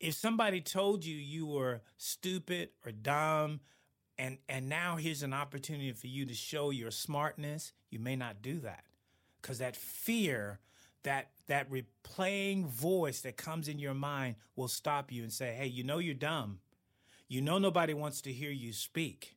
If 0.00 0.14
somebody 0.14 0.62
told 0.62 1.04
you 1.04 1.14
you 1.14 1.44
were 1.44 1.82
stupid 1.98 2.70
or 2.86 2.92
dumb, 2.92 3.60
and, 4.16 4.38
and 4.48 4.70
now 4.70 4.96
here's 4.96 5.22
an 5.22 5.34
opportunity 5.34 5.92
for 5.92 6.06
you 6.06 6.24
to 6.24 6.32
show 6.32 6.70
your 6.70 6.90
smartness, 6.90 7.74
you 7.90 7.98
may 7.98 8.16
not 8.16 8.40
do 8.40 8.58
that 8.60 8.84
because 9.42 9.58
that 9.58 9.76
fear 9.76 10.60
that 11.02 11.32
that 11.48 11.70
replaying 11.70 12.64
voice 12.64 13.20
that 13.20 13.36
comes 13.36 13.68
in 13.68 13.78
your 13.78 13.92
mind 13.92 14.36
will 14.56 14.68
stop 14.68 15.12
you 15.12 15.22
and 15.22 15.30
say, 15.30 15.54
"Hey, 15.54 15.66
you 15.66 15.84
know 15.84 15.98
you're 15.98 16.14
dumb. 16.14 16.60
You 17.28 17.42
know 17.42 17.58
nobody 17.58 17.92
wants 17.92 18.22
to 18.22 18.32
hear 18.32 18.50
you 18.50 18.72
speak." 18.72 19.33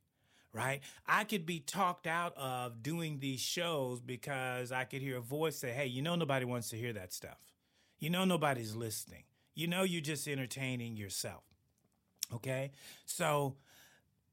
Right? 0.57 0.81
I 1.05 1.23
could 1.23 1.45
be 1.45 1.59
talked 1.59 2.07
out 2.07 2.35
of 2.35 2.81
doing 2.81 3.19
these 3.19 3.39
shows 3.39 4.01
because 4.01 4.71
I 4.71 4.83
could 4.85 5.01
hear 5.01 5.17
a 5.17 5.21
voice 5.21 5.57
say, 5.57 5.71
"Hey, 5.71 5.87
you 5.87 6.01
know 6.01 6.15
nobody 6.15 6.45
wants 6.45 6.69
to 6.69 6.77
hear 6.77 6.93
that 6.93 7.13
stuff. 7.13 7.37
You 7.99 8.09
know 8.09 8.25
nobody's 8.25 8.75
listening. 8.75 9.23
You 9.53 9.67
know 9.67 9.83
you're 9.83 10.01
just 10.01 10.27
entertaining 10.27 10.97
yourself." 10.97 11.43
Okay? 12.33 12.71
So 13.05 13.55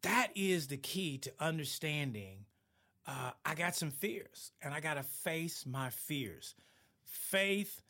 that 0.02 0.28
is 0.34 0.66
the 0.68 0.76
key 0.76 1.18
to 1.18 1.32
understanding 1.38 2.46
uh, 3.06 3.32
I 3.44 3.54
got 3.54 3.76
some 3.76 3.90
fears 3.90 4.52
and 4.62 4.72
I 4.72 4.80
got 4.80 4.94
to 4.94 5.02
face 5.02 5.66
my 5.66 5.90
fears 5.90 6.54
faith 7.04 7.82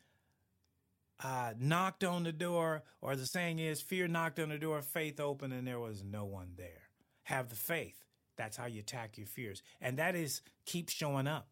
uh, 1.23 1.53
knocked 1.59 2.03
on 2.03 2.23
the 2.23 2.31
door, 2.31 2.83
or 3.01 3.15
the 3.15 3.25
saying 3.25 3.59
is, 3.59 3.81
fear 3.81 4.07
knocked 4.07 4.39
on 4.39 4.49
the 4.49 4.57
door, 4.57 4.81
faith 4.81 5.19
opened, 5.19 5.53
and 5.53 5.67
there 5.67 5.79
was 5.79 6.03
no 6.03 6.25
one 6.25 6.51
there. 6.57 6.89
Have 7.23 7.49
the 7.49 7.55
faith. 7.55 8.04
That's 8.37 8.57
how 8.57 8.65
you 8.65 8.79
attack 8.79 9.17
your 9.17 9.27
fears. 9.27 9.61
And 9.81 9.97
that 9.97 10.15
is 10.15 10.41
keep 10.65 10.89
showing 10.89 11.27
up, 11.27 11.47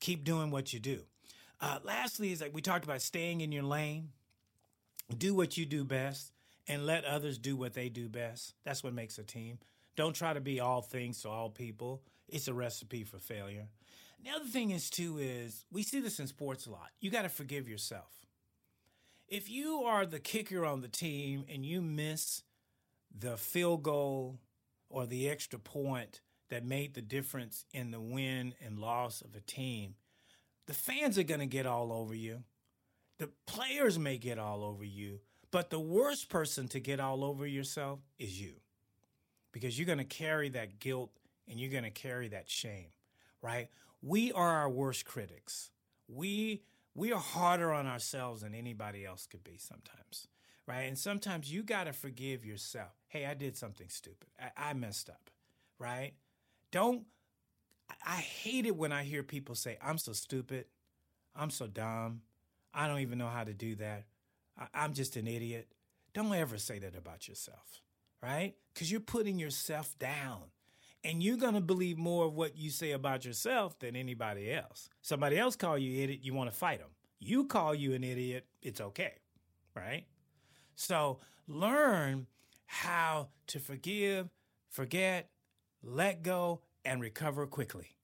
keep 0.00 0.24
doing 0.24 0.50
what 0.50 0.72
you 0.72 0.80
do. 0.80 1.00
Uh, 1.60 1.78
lastly, 1.82 2.32
is 2.32 2.40
like 2.40 2.54
we 2.54 2.60
talked 2.60 2.84
about 2.84 3.00
staying 3.00 3.40
in 3.40 3.52
your 3.52 3.62
lane, 3.62 4.10
do 5.16 5.34
what 5.34 5.56
you 5.56 5.64
do 5.64 5.84
best, 5.84 6.32
and 6.68 6.84
let 6.84 7.04
others 7.04 7.38
do 7.38 7.56
what 7.56 7.74
they 7.74 7.88
do 7.88 8.08
best. 8.08 8.54
That's 8.64 8.84
what 8.84 8.92
makes 8.92 9.18
a 9.18 9.22
team. 9.22 9.58
Don't 9.96 10.14
try 10.14 10.34
to 10.34 10.40
be 10.40 10.60
all 10.60 10.82
things 10.82 11.22
to 11.22 11.28
all 11.30 11.48
people. 11.48 12.02
It's 12.28 12.48
a 12.48 12.54
recipe 12.54 13.04
for 13.04 13.18
failure. 13.18 13.68
The 14.22 14.30
other 14.30 14.46
thing 14.46 14.70
is 14.70 14.90
too 14.90 15.18
is 15.18 15.64
we 15.70 15.82
see 15.82 16.00
this 16.00 16.18
in 16.18 16.26
sports 16.26 16.66
a 16.66 16.70
lot. 16.70 16.90
You 17.00 17.10
got 17.10 17.22
to 17.22 17.28
forgive 17.28 17.68
yourself. 17.68 18.26
If 19.28 19.48
you 19.50 19.82
are 19.84 20.04
the 20.04 20.18
kicker 20.18 20.64
on 20.64 20.82
the 20.82 20.88
team 20.88 21.44
and 21.52 21.64
you 21.64 21.80
miss 21.80 22.42
the 23.16 23.36
field 23.36 23.82
goal 23.82 24.38
or 24.88 25.06
the 25.06 25.28
extra 25.28 25.58
point 25.58 26.20
that 26.48 26.64
made 26.64 26.94
the 26.94 27.02
difference 27.02 27.64
in 27.72 27.90
the 27.90 28.00
win 28.00 28.54
and 28.64 28.78
loss 28.78 29.20
of 29.20 29.34
a 29.34 29.40
team, 29.40 29.94
the 30.66 30.74
fans 30.74 31.18
are 31.18 31.24
going 31.24 31.40
to 31.40 31.46
get 31.46 31.66
all 31.66 31.92
over 31.92 32.14
you. 32.14 32.44
The 33.18 33.30
players 33.46 33.98
may 33.98 34.18
get 34.18 34.38
all 34.38 34.62
over 34.62 34.84
you, 34.84 35.20
but 35.50 35.70
the 35.70 35.80
worst 35.80 36.28
person 36.28 36.68
to 36.68 36.80
get 36.80 37.00
all 37.00 37.24
over 37.24 37.46
yourself 37.46 38.00
is 38.18 38.40
you 38.40 38.54
because 39.52 39.78
you're 39.78 39.86
going 39.86 39.98
to 39.98 40.04
carry 40.04 40.50
that 40.50 40.80
guilt 40.80 41.10
and 41.48 41.58
you're 41.58 41.70
going 41.70 41.84
to 41.84 41.90
carry 41.90 42.28
that 42.28 42.50
shame, 42.50 42.88
right? 43.40 43.68
we 44.02 44.32
are 44.32 44.52
our 44.52 44.70
worst 44.70 45.04
critics. 45.04 45.70
We 46.08 46.62
we 46.94 47.12
are 47.12 47.20
harder 47.20 47.72
on 47.72 47.86
ourselves 47.86 48.40
than 48.40 48.54
anybody 48.54 49.04
else 49.04 49.26
could 49.26 49.44
be 49.44 49.58
sometimes, 49.58 50.28
right? 50.66 50.82
And 50.82 50.96
sometimes 50.96 51.52
you 51.52 51.62
got 51.62 51.84
to 51.84 51.92
forgive 51.92 52.44
yourself. 52.44 52.92
Hey, 53.08 53.26
I 53.26 53.34
did 53.34 53.56
something 53.56 53.88
stupid. 53.90 54.28
I, 54.40 54.70
I 54.70 54.72
messed 54.72 55.10
up, 55.10 55.28
right? 55.78 56.14
Don't. 56.76 57.06
I 58.06 58.16
hate 58.16 58.66
it 58.66 58.76
when 58.76 58.92
I 58.92 59.02
hear 59.02 59.22
people 59.22 59.54
say, 59.54 59.78
"I'm 59.82 59.96
so 59.96 60.12
stupid. 60.12 60.66
I'm 61.34 61.48
so 61.48 61.66
dumb. 61.66 62.20
I 62.74 62.86
don't 62.86 62.98
even 62.98 63.16
know 63.16 63.28
how 63.28 63.44
to 63.44 63.54
do 63.54 63.76
that. 63.76 64.04
I, 64.58 64.66
I'm 64.74 64.92
just 64.92 65.16
an 65.16 65.26
idiot." 65.26 65.72
Don't 66.12 66.34
ever 66.34 66.58
say 66.58 66.78
that 66.80 66.94
about 66.94 67.28
yourself, 67.28 67.80
right? 68.22 68.56
Because 68.74 68.92
you're 68.92 69.00
putting 69.00 69.38
yourself 69.38 69.98
down 69.98 70.50
and 71.02 71.22
you're 71.22 71.38
going 71.38 71.54
to 71.54 71.62
believe 71.62 71.96
more 71.96 72.26
of 72.26 72.34
what 72.34 72.58
you 72.58 72.68
say 72.68 72.90
about 72.90 73.24
yourself 73.24 73.78
than 73.78 73.96
anybody 73.96 74.52
else. 74.52 74.90
Somebody 75.00 75.38
else 75.38 75.56
call 75.56 75.78
you 75.78 76.02
idiot, 76.02 76.20
you 76.22 76.34
want 76.34 76.50
to 76.50 76.56
fight 76.56 76.80
them. 76.80 76.90
You 77.18 77.46
call 77.46 77.74
you 77.74 77.94
an 77.94 78.04
idiot, 78.04 78.44
it's 78.60 78.82
okay, 78.82 79.14
right? 79.74 80.04
So 80.74 81.20
learn 81.48 82.26
how 82.66 83.28
to 83.46 83.60
forgive, 83.60 84.28
forget, 84.68 85.30
let 85.82 86.22
go, 86.22 86.60
and 86.86 87.00
recover 87.00 87.46
quickly. 87.46 87.96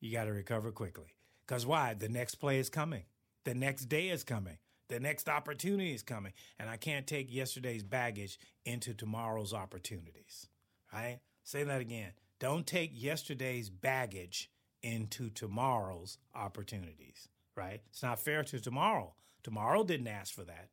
You 0.00 0.12
got 0.12 0.24
to 0.24 0.32
recover 0.32 0.70
quickly. 0.72 1.16
Because 1.46 1.66
why? 1.66 1.94
The 1.94 2.08
next 2.08 2.36
play 2.36 2.58
is 2.58 2.70
coming. 2.70 3.02
The 3.44 3.54
next 3.54 3.86
day 3.86 4.08
is 4.08 4.24
coming. 4.24 4.58
The 4.88 5.00
next 5.00 5.28
opportunity 5.28 5.92
is 5.92 6.02
coming. 6.02 6.32
And 6.58 6.70
I 6.70 6.76
can't 6.76 7.06
take 7.06 7.32
yesterday's 7.32 7.82
baggage 7.82 8.38
into 8.64 8.94
tomorrow's 8.94 9.52
opportunities. 9.52 10.46
Right? 10.92 11.18
Say 11.44 11.64
that 11.64 11.80
again. 11.80 12.12
Don't 12.38 12.66
take 12.66 12.90
yesterday's 12.94 13.68
baggage 13.68 14.50
into 14.82 15.28
tomorrow's 15.28 16.16
opportunities, 16.34 17.28
right? 17.54 17.82
It's 17.90 18.02
not 18.02 18.18
fair 18.18 18.42
to 18.44 18.58
tomorrow. 18.58 19.14
Tomorrow 19.42 19.84
didn't 19.84 20.08
ask 20.08 20.34
for 20.34 20.44
that. 20.44 20.68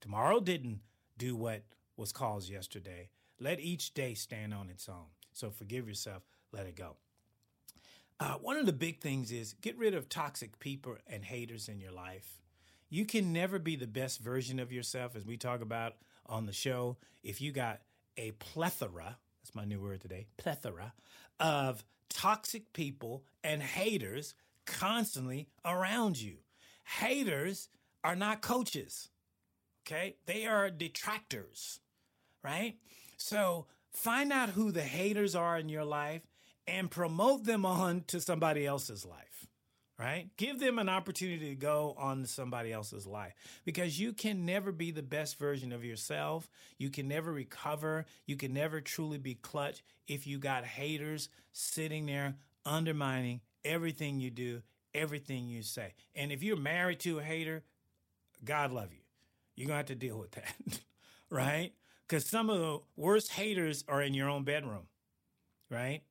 Tomorrow 0.00 0.40
didn't 0.40 0.80
do 1.18 1.34
what 1.34 1.62
was 1.96 2.12
caused 2.12 2.50
yesterday. 2.50 3.08
Let 3.40 3.58
each 3.58 3.94
day 3.94 4.14
stand 4.14 4.54
on 4.54 4.70
its 4.70 4.88
own. 4.88 5.06
So 5.32 5.50
forgive 5.50 5.88
yourself, 5.88 6.22
let 6.54 6.66
it 6.66 6.76
go. 6.76 6.96
Uh, 8.20 8.34
one 8.34 8.56
of 8.56 8.66
the 8.66 8.72
big 8.72 9.00
things 9.00 9.32
is 9.32 9.54
get 9.54 9.76
rid 9.76 9.94
of 9.94 10.08
toxic 10.08 10.58
people 10.58 10.96
and 11.06 11.24
haters 11.24 11.68
in 11.68 11.80
your 11.80 11.92
life. 11.92 12.38
You 12.88 13.04
can 13.04 13.32
never 13.32 13.58
be 13.58 13.76
the 13.76 13.86
best 13.86 14.20
version 14.20 14.60
of 14.60 14.72
yourself, 14.72 15.16
as 15.16 15.26
we 15.26 15.36
talk 15.36 15.60
about 15.60 15.94
on 16.26 16.46
the 16.46 16.52
show, 16.52 16.96
if 17.22 17.40
you 17.40 17.52
got 17.52 17.80
a 18.16 18.30
plethora 18.32 19.18
that's 19.42 19.54
my 19.54 19.64
new 19.64 19.80
word 19.80 20.00
today, 20.00 20.26
plethora 20.38 20.94
of 21.38 21.84
toxic 22.08 22.72
people 22.72 23.24
and 23.42 23.62
haters 23.62 24.34
constantly 24.64 25.48
around 25.64 26.18
you. 26.18 26.36
Haters 26.84 27.68
are 28.02 28.16
not 28.16 28.40
coaches. 28.40 29.10
Okay? 29.86 30.16
They 30.24 30.46
are 30.46 30.70
detractors, 30.70 31.80
right? 32.42 32.76
So 33.18 33.66
find 33.92 34.32
out 34.32 34.50
who 34.50 34.70
the 34.70 34.82
haters 34.82 35.34
are 35.34 35.58
in 35.58 35.68
your 35.68 35.84
life 35.84 36.22
and 36.66 36.90
promote 36.90 37.44
them 37.44 37.64
on 37.66 38.04
to 38.08 38.20
somebody 38.20 38.66
else's 38.66 39.04
life 39.04 39.34
right? 39.98 40.28
Give 40.36 40.58
them 40.58 40.78
an 40.78 40.88
opportunity 40.88 41.50
to 41.50 41.54
go 41.54 41.94
on 41.96 42.22
to 42.22 42.28
somebody 42.28 42.72
else's 42.72 43.06
life 43.06 43.34
because 43.64 43.98
you 43.98 44.12
can 44.12 44.44
never 44.44 44.72
be 44.72 44.90
the 44.90 45.02
best 45.02 45.38
version 45.38 45.72
of 45.72 45.84
yourself. 45.84 46.48
You 46.78 46.90
can 46.90 47.06
never 47.06 47.32
recover. 47.32 48.06
You 48.26 48.36
can 48.36 48.52
never 48.52 48.80
truly 48.80 49.18
be 49.18 49.34
clutch 49.34 49.84
if 50.08 50.26
you 50.26 50.38
got 50.38 50.64
haters 50.64 51.28
sitting 51.52 52.06
there 52.06 52.34
undermining 52.66 53.40
everything 53.64 54.18
you 54.18 54.30
do, 54.30 54.62
everything 54.94 55.46
you 55.46 55.62
say. 55.62 55.94
And 56.14 56.32
if 56.32 56.42
you're 56.42 56.56
married 56.56 57.00
to 57.00 57.20
a 57.20 57.22
hater, 57.22 57.62
God 58.44 58.72
love 58.72 58.92
you. 58.92 58.98
You're 59.54 59.68
going 59.68 59.74
to 59.74 59.78
have 59.78 59.86
to 59.86 59.94
deal 59.94 60.18
with 60.18 60.32
that, 60.32 60.54
right? 61.30 61.72
Because 62.06 62.26
some 62.26 62.50
of 62.50 62.58
the 62.58 62.80
worst 62.96 63.30
haters 63.32 63.84
are 63.86 64.02
in 64.02 64.12
your 64.12 64.28
own 64.28 64.42
bedroom, 64.42 64.88
right? 65.70 66.02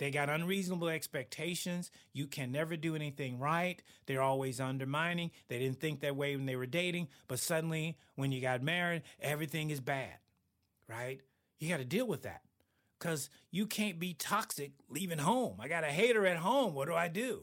They 0.00 0.10
got 0.10 0.30
unreasonable 0.30 0.88
expectations. 0.88 1.90
You 2.14 2.26
can 2.26 2.50
never 2.50 2.74
do 2.74 2.94
anything 2.94 3.38
right. 3.38 3.82
They're 4.06 4.22
always 4.22 4.58
undermining. 4.58 5.30
They 5.48 5.58
didn't 5.58 5.78
think 5.78 6.00
that 6.00 6.16
way 6.16 6.34
when 6.34 6.46
they 6.46 6.56
were 6.56 6.64
dating, 6.64 7.08
but 7.28 7.38
suddenly 7.38 7.98
when 8.14 8.32
you 8.32 8.40
got 8.40 8.62
married, 8.62 9.02
everything 9.20 9.68
is 9.68 9.78
bad, 9.78 10.14
right? 10.88 11.20
You 11.58 11.68
got 11.68 11.76
to 11.76 11.84
deal 11.84 12.06
with 12.06 12.22
that 12.22 12.40
because 12.98 13.28
you 13.50 13.66
can't 13.66 13.98
be 13.98 14.14
toxic 14.14 14.72
leaving 14.88 15.18
home. 15.18 15.56
I 15.60 15.68
got 15.68 15.84
a 15.84 15.88
hater 15.88 16.24
at 16.24 16.38
home. 16.38 16.72
What 16.72 16.88
do 16.88 16.94
I 16.94 17.08
do? 17.08 17.42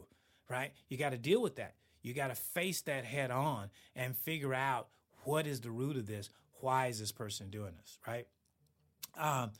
Right? 0.50 0.72
You 0.88 0.96
got 0.96 1.10
to 1.10 1.16
deal 1.16 1.40
with 1.40 1.54
that. 1.56 1.74
You 2.02 2.12
got 2.12 2.28
to 2.28 2.34
face 2.34 2.80
that 2.82 3.04
head 3.04 3.30
on 3.30 3.70
and 3.94 4.16
figure 4.16 4.52
out 4.52 4.88
what 5.22 5.46
is 5.46 5.60
the 5.60 5.70
root 5.70 5.96
of 5.96 6.08
this. 6.08 6.28
Why 6.60 6.88
is 6.88 6.98
this 6.98 7.12
person 7.12 7.50
doing 7.50 7.74
this? 7.78 8.00
Right? 8.04 8.26
Um, 9.16 9.52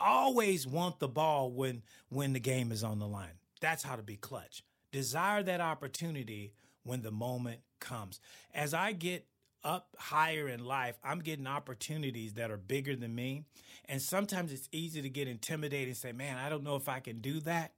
always 0.00 0.66
want 0.66 0.98
the 0.98 1.08
ball 1.08 1.50
when 1.52 1.82
when 2.08 2.32
the 2.32 2.40
game 2.40 2.72
is 2.72 2.82
on 2.82 2.98
the 2.98 3.06
line. 3.06 3.38
That's 3.60 3.82
how 3.82 3.96
to 3.96 4.02
be 4.02 4.16
clutch. 4.16 4.62
Desire 4.92 5.42
that 5.42 5.60
opportunity 5.60 6.54
when 6.82 7.02
the 7.02 7.10
moment 7.10 7.60
comes. 7.78 8.20
As 8.52 8.74
I 8.74 8.92
get 8.92 9.26
up 9.62 9.88
higher 9.98 10.48
in 10.48 10.64
life, 10.64 10.98
I'm 11.04 11.20
getting 11.20 11.46
opportunities 11.46 12.34
that 12.34 12.50
are 12.50 12.56
bigger 12.56 12.96
than 12.96 13.14
me. 13.14 13.44
And 13.84 14.00
sometimes 14.00 14.52
it's 14.52 14.68
easy 14.72 15.02
to 15.02 15.08
get 15.08 15.28
intimidated 15.28 15.88
and 15.88 15.96
say, 15.96 16.12
man, 16.12 16.38
I 16.38 16.48
don't 16.48 16.64
know 16.64 16.76
if 16.76 16.88
I 16.88 17.00
can 17.00 17.20
do 17.20 17.40
that. 17.40 17.72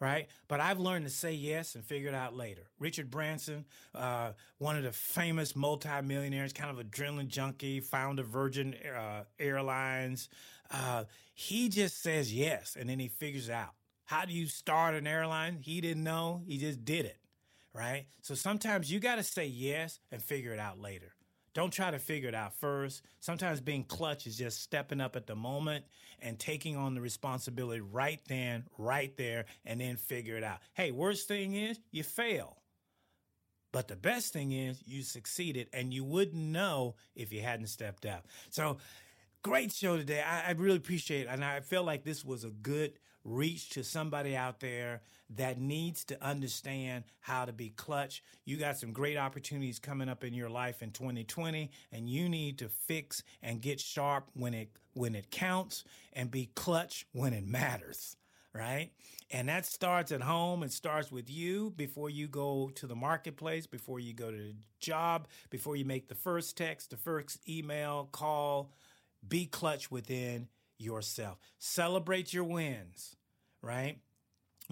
Right? 0.00 0.28
But 0.48 0.60
I've 0.60 0.80
learned 0.80 1.04
to 1.04 1.10
say 1.10 1.32
yes 1.32 1.74
and 1.74 1.84
figure 1.84 2.08
it 2.08 2.14
out 2.14 2.34
later. 2.34 2.62
Richard 2.78 3.10
Branson, 3.10 3.66
uh, 3.94 4.32
one 4.58 4.76
of 4.76 4.82
the 4.82 4.92
famous 4.92 5.54
multimillionaires, 5.54 6.52
kind 6.52 6.76
of 6.76 6.84
adrenaline 6.84 7.28
junkie, 7.28 7.80
founder 7.80 8.22
Virgin 8.22 8.74
uh, 8.74 9.24
Airlines, 9.38 10.28
uh, 10.70 11.04
he 11.34 11.68
just 11.68 12.02
says 12.02 12.32
yes 12.32 12.76
and 12.78 12.88
then 12.88 12.98
he 12.98 13.08
figures 13.08 13.50
out. 13.50 13.74
How 14.06 14.24
do 14.24 14.32
you 14.32 14.46
start 14.46 14.94
an 14.94 15.06
airline? 15.06 15.58
He 15.60 15.80
didn't 15.80 16.02
know, 16.02 16.42
he 16.46 16.58
just 16.58 16.84
did 16.84 17.04
it, 17.04 17.18
right? 17.72 18.06
So 18.22 18.34
sometimes 18.34 18.90
you 18.90 18.98
got 18.98 19.16
to 19.16 19.22
say 19.22 19.46
yes 19.46 20.00
and 20.10 20.22
figure 20.22 20.52
it 20.52 20.58
out 20.58 20.80
later. 20.80 21.12
Don't 21.52 21.72
try 21.72 21.90
to 21.90 21.98
figure 21.98 22.28
it 22.28 22.34
out 22.34 22.54
first. 22.54 23.02
Sometimes 23.18 23.60
being 23.60 23.84
clutch 23.84 24.26
is 24.26 24.36
just 24.36 24.62
stepping 24.62 25.00
up 25.00 25.16
at 25.16 25.26
the 25.26 25.34
moment 25.34 25.84
and 26.20 26.38
taking 26.38 26.76
on 26.76 26.94
the 26.94 27.00
responsibility 27.00 27.80
right 27.80 28.20
then, 28.28 28.64
right 28.78 29.16
there, 29.16 29.46
and 29.64 29.80
then 29.80 29.96
figure 29.96 30.36
it 30.36 30.44
out. 30.44 30.58
Hey, 30.74 30.92
worst 30.92 31.26
thing 31.26 31.54
is 31.54 31.80
you 31.90 32.02
fail. 32.02 32.58
But 33.72 33.88
the 33.88 33.96
best 33.96 34.32
thing 34.32 34.52
is 34.52 34.82
you 34.84 35.02
succeeded 35.02 35.68
and 35.72 35.94
you 35.94 36.04
wouldn't 36.04 36.42
know 36.42 36.96
if 37.14 37.32
you 37.32 37.40
hadn't 37.40 37.68
stepped 37.68 38.04
up. 38.04 38.26
So, 38.50 38.78
great 39.42 39.72
show 39.72 39.96
today. 39.96 40.22
I, 40.22 40.48
I 40.48 40.50
really 40.52 40.76
appreciate 40.76 41.22
it. 41.22 41.28
And 41.30 41.44
I 41.44 41.60
feel 41.60 41.84
like 41.84 42.04
this 42.04 42.24
was 42.24 42.44
a 42.44 42.50
good 42.50 42.92
reach 43.34 43.70
to 43.70 43.84
somebody 43.84 44.36
out 44.36 44.60
there 44.60 45.02
that 45.36 45.60
needs 45.60 46.04
to 46.04 46.22
understand 46.24 47.04
how 47.20 47.44
to 47.44 47.52
be 47.52 47.70
clutch. 47.70 48.22
You 48.44 48.56
got 48.56 48.78
some 48.78 48.92
great 48.92 49.16
opportunities 49.16 49.78
coming 49.78 50.08
up 50.08 50.24
in 50.24 50.34
your 50.34 50.50
life 50.50 50.82
in 50.82 50.90
2020 50.90 51.70
and 51.92 52.08
you 52.08 52.28
need 52.28 52.58
to 52.58 52.68
fix 52.68 53.22
and 53.42 53.60
get 53.60 53.80
sharp 53.80 54.28
when 54.34 54.54
it 54.54 54.70
when 54.94 55.14
it 55.14 55.30
counts 55.30 55.84
and 56.12 56.30
be 56.30 56.50
clutch 56.54 57.06
when 57.12 57.32
it 57.32 57.46
matters 57.46 58.16
right? 58.52 58.90
And 59.30 59.48
that 59.48 59.64
starts 59.66 60.10
at 60.12 60.22
home. 60.22 60.62
It 60.62 60.72
starts 60.72 61.12
with 61.12 61.30
you 61.30 61.72
before 61.76 62.10
you 62.10 62.26
go 62.26 62.70
to 62.74 62.86
the 62.86 62.96
marketplace, 62.96 63.66
before 63.66 64.00
you 64.00 64.12
go 64.12 64.30
to 64.30 64.36
the 64.36 64.54
job, 64.80 65.28
before 65.50 65.76
you 65.76 65.84
make 65.84 66.08
the 66.08 66.14
first 66.14 66.56
text, 66.56 66.90
the 66.90 66.96
first 66.96 67.38
email, 67.48 68.08
call. 68.10 68.72
Be 69.26 69.46
clutch 69.46 69.90
within 69.90 70.48
yourself. 70.78 71.38
Celebrate 71.58 72.32
your 72.32 72.44
wins, 72.44 73.16
right? 73.62 73.98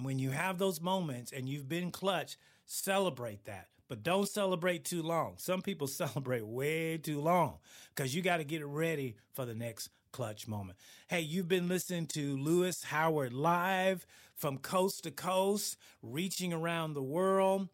When 0.01 0.19
you 0.19 0.31
have 0.31 0.59
those 0.59 0.81
moments 0.81 1.33
and 1.33 1.49
you've 1.49 1.69
been 1.69 1.91
clutch, 1.91 2.37
celebrate 2.67 3.45
that. 3.45 3.69
But 3.89 4.03
don't 4.03 4.29
celebrate 4.29 4.85
too 4.85 5.03
long. 5.03 5.35
Some 5.39 5.63
people 5.63 5.87
celebrate 5.87 6.47
way 6.47 6.99
too 6.99 7.21
long 7.21 7.59
because 7.95 8.15
you 8.15 8.23
got 8.23 8.37
to 8.39 8.45
get 8.45 8.65
ready 8.65 9.17
for 9.33 9.45
the 9.45 9.55
next 9.55 9.91
clutch 10.13 10.47
moment. 10.47 10.79
Hey, 11.09 11.21
you've 11.21 11.49
been 11.49 11.69
listening 11.69 12.07
to 12.09 12.37
Louis 12.37 12.83
Howard 12.85 13.33
live 13.33 14.07
from 14.35 14.59
coast 14.59 15.05
to 15.05 15.11
coast, 15.11 15.77
reaching 16.03 16.53
around 16.53 16.95
the 16.95 17.03
world 17.03 17.69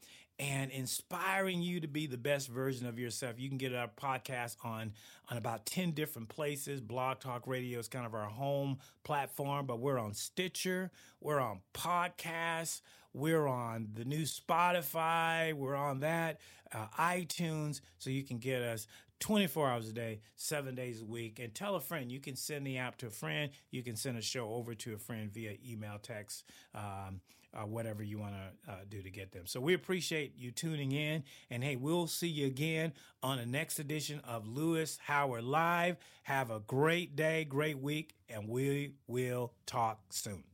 and 0.45 0.71
inspiring 0.71 1.63
you 1.63 1.81
to 1.81 1.89
be 1.89 2.07
the 2.07 2.19
best 2.19 2.49
version 2.49 2.87
of 2.87 2.99
yourself. 2.99 3.37
You 3.39 3.49
can 3.49 3.57
get 3.57 3.75
our 3.75 3.89
podcast 3.89 4.57
on 4.63 4.93
on 5.31 5.39
about 5.39 5.65
10 5.65 5.93
different 5.93 6.29
places. 6.29 6.83
Blog 6.83 7.21
Talk 7.21 7.47
Radio 7.47 7.79
is 7.79 7.89
kind 7.89 8.05
of 8.05 8.15
our 8.15 8.29
home 8.29 8.79
platform, 9.05 9.65
but 9.65 9.81
we're 9.81 9.99
on 9.99 10.13
Stitcher, 10.13 10.91
we're 11.21 11.41
on 11.41 11.61
podcasts, 11.73 12.83
we're 13.15 13.47
on 13.47 13.89
the 13.95 14.05
new 14.05 14.25
Spotify, 14.25 15.55
we're 15.55 15.77
on 15.77 16.01
that, 16.01 16.41
uh, 16.75 16.89
iTunes, 16.99 17.81
so 17.99 18.11
you 18.11 18.23
can 18.23 18.37
get 18.37 18.61
us 18.61 18.87
24 19.21 19.71
hours 19.71 19.89
a 19.89 19.93
day, 19.93 20.21
seven 20.37 20.75
days 20.75 21.01
a 21.01 21.07
week. 21.07 21.39
And 21.39 21.55
tell 21.55 21.77
a 21.77 21.81
friend. 21.81 22.13
You 22.13 22.21
can 22.21 22.37
send 22.37 22.67
the 22.67 22.77
app 22.77 22.99
to 22.99 23.07
a 23.07 23.11
friend. 23.11 23.51
You 23.71 23.83
can 23.83 23.97
send 23.97 24.19
a 24.19 24.23
show 24.23 24.53
over 24.53 24.75
to 24.75 24.93
a 24.93 24.99
friend 24.99 25.33
via 25.33 25.57
email, 25.67 25.99
text, 26.03 26.45
um, 26.75 27.23
uh, 27.55 27.67
whatever 27.67 28.03
you 28.03 28.19
want 28.19 28.35
to 28.35 28.73
uh, 28.73 28.77
do 28.89 29.03
to 29.03 29.11
get 29.11 29.33
them. 29.33 29.47
So 29.47 29.61
we 29.61 29.75
appreciate 29.75 30.37
you 30.37 30.51
tuning 30.51 30.93
in. 30.93 31.25
And 31.51 31.63
hey, 31.63 31.77
we'll 31.77 32.07
see 32.07 32.29
you 32.29 32.47
again 32.47 32.93
on 33.23 33.39
the 33.39 33.47
next 33.47 33.79
edition 33.79 34.21
of 34.27 34.47
Louis 34.47 34.99
Howard 35.03 35.45
Live. 35.45 35.97
Have 36.25 36.51
a 36.51 36.61
great 36.61 37.17
day, 37.17 37.45
great 37.45 37.79
week, 37.79 38.15
and 38.29 38.49
we 38.49 38.95
will 39.07 39.53
talk 39.67 40.01
soon. 40.11 40.54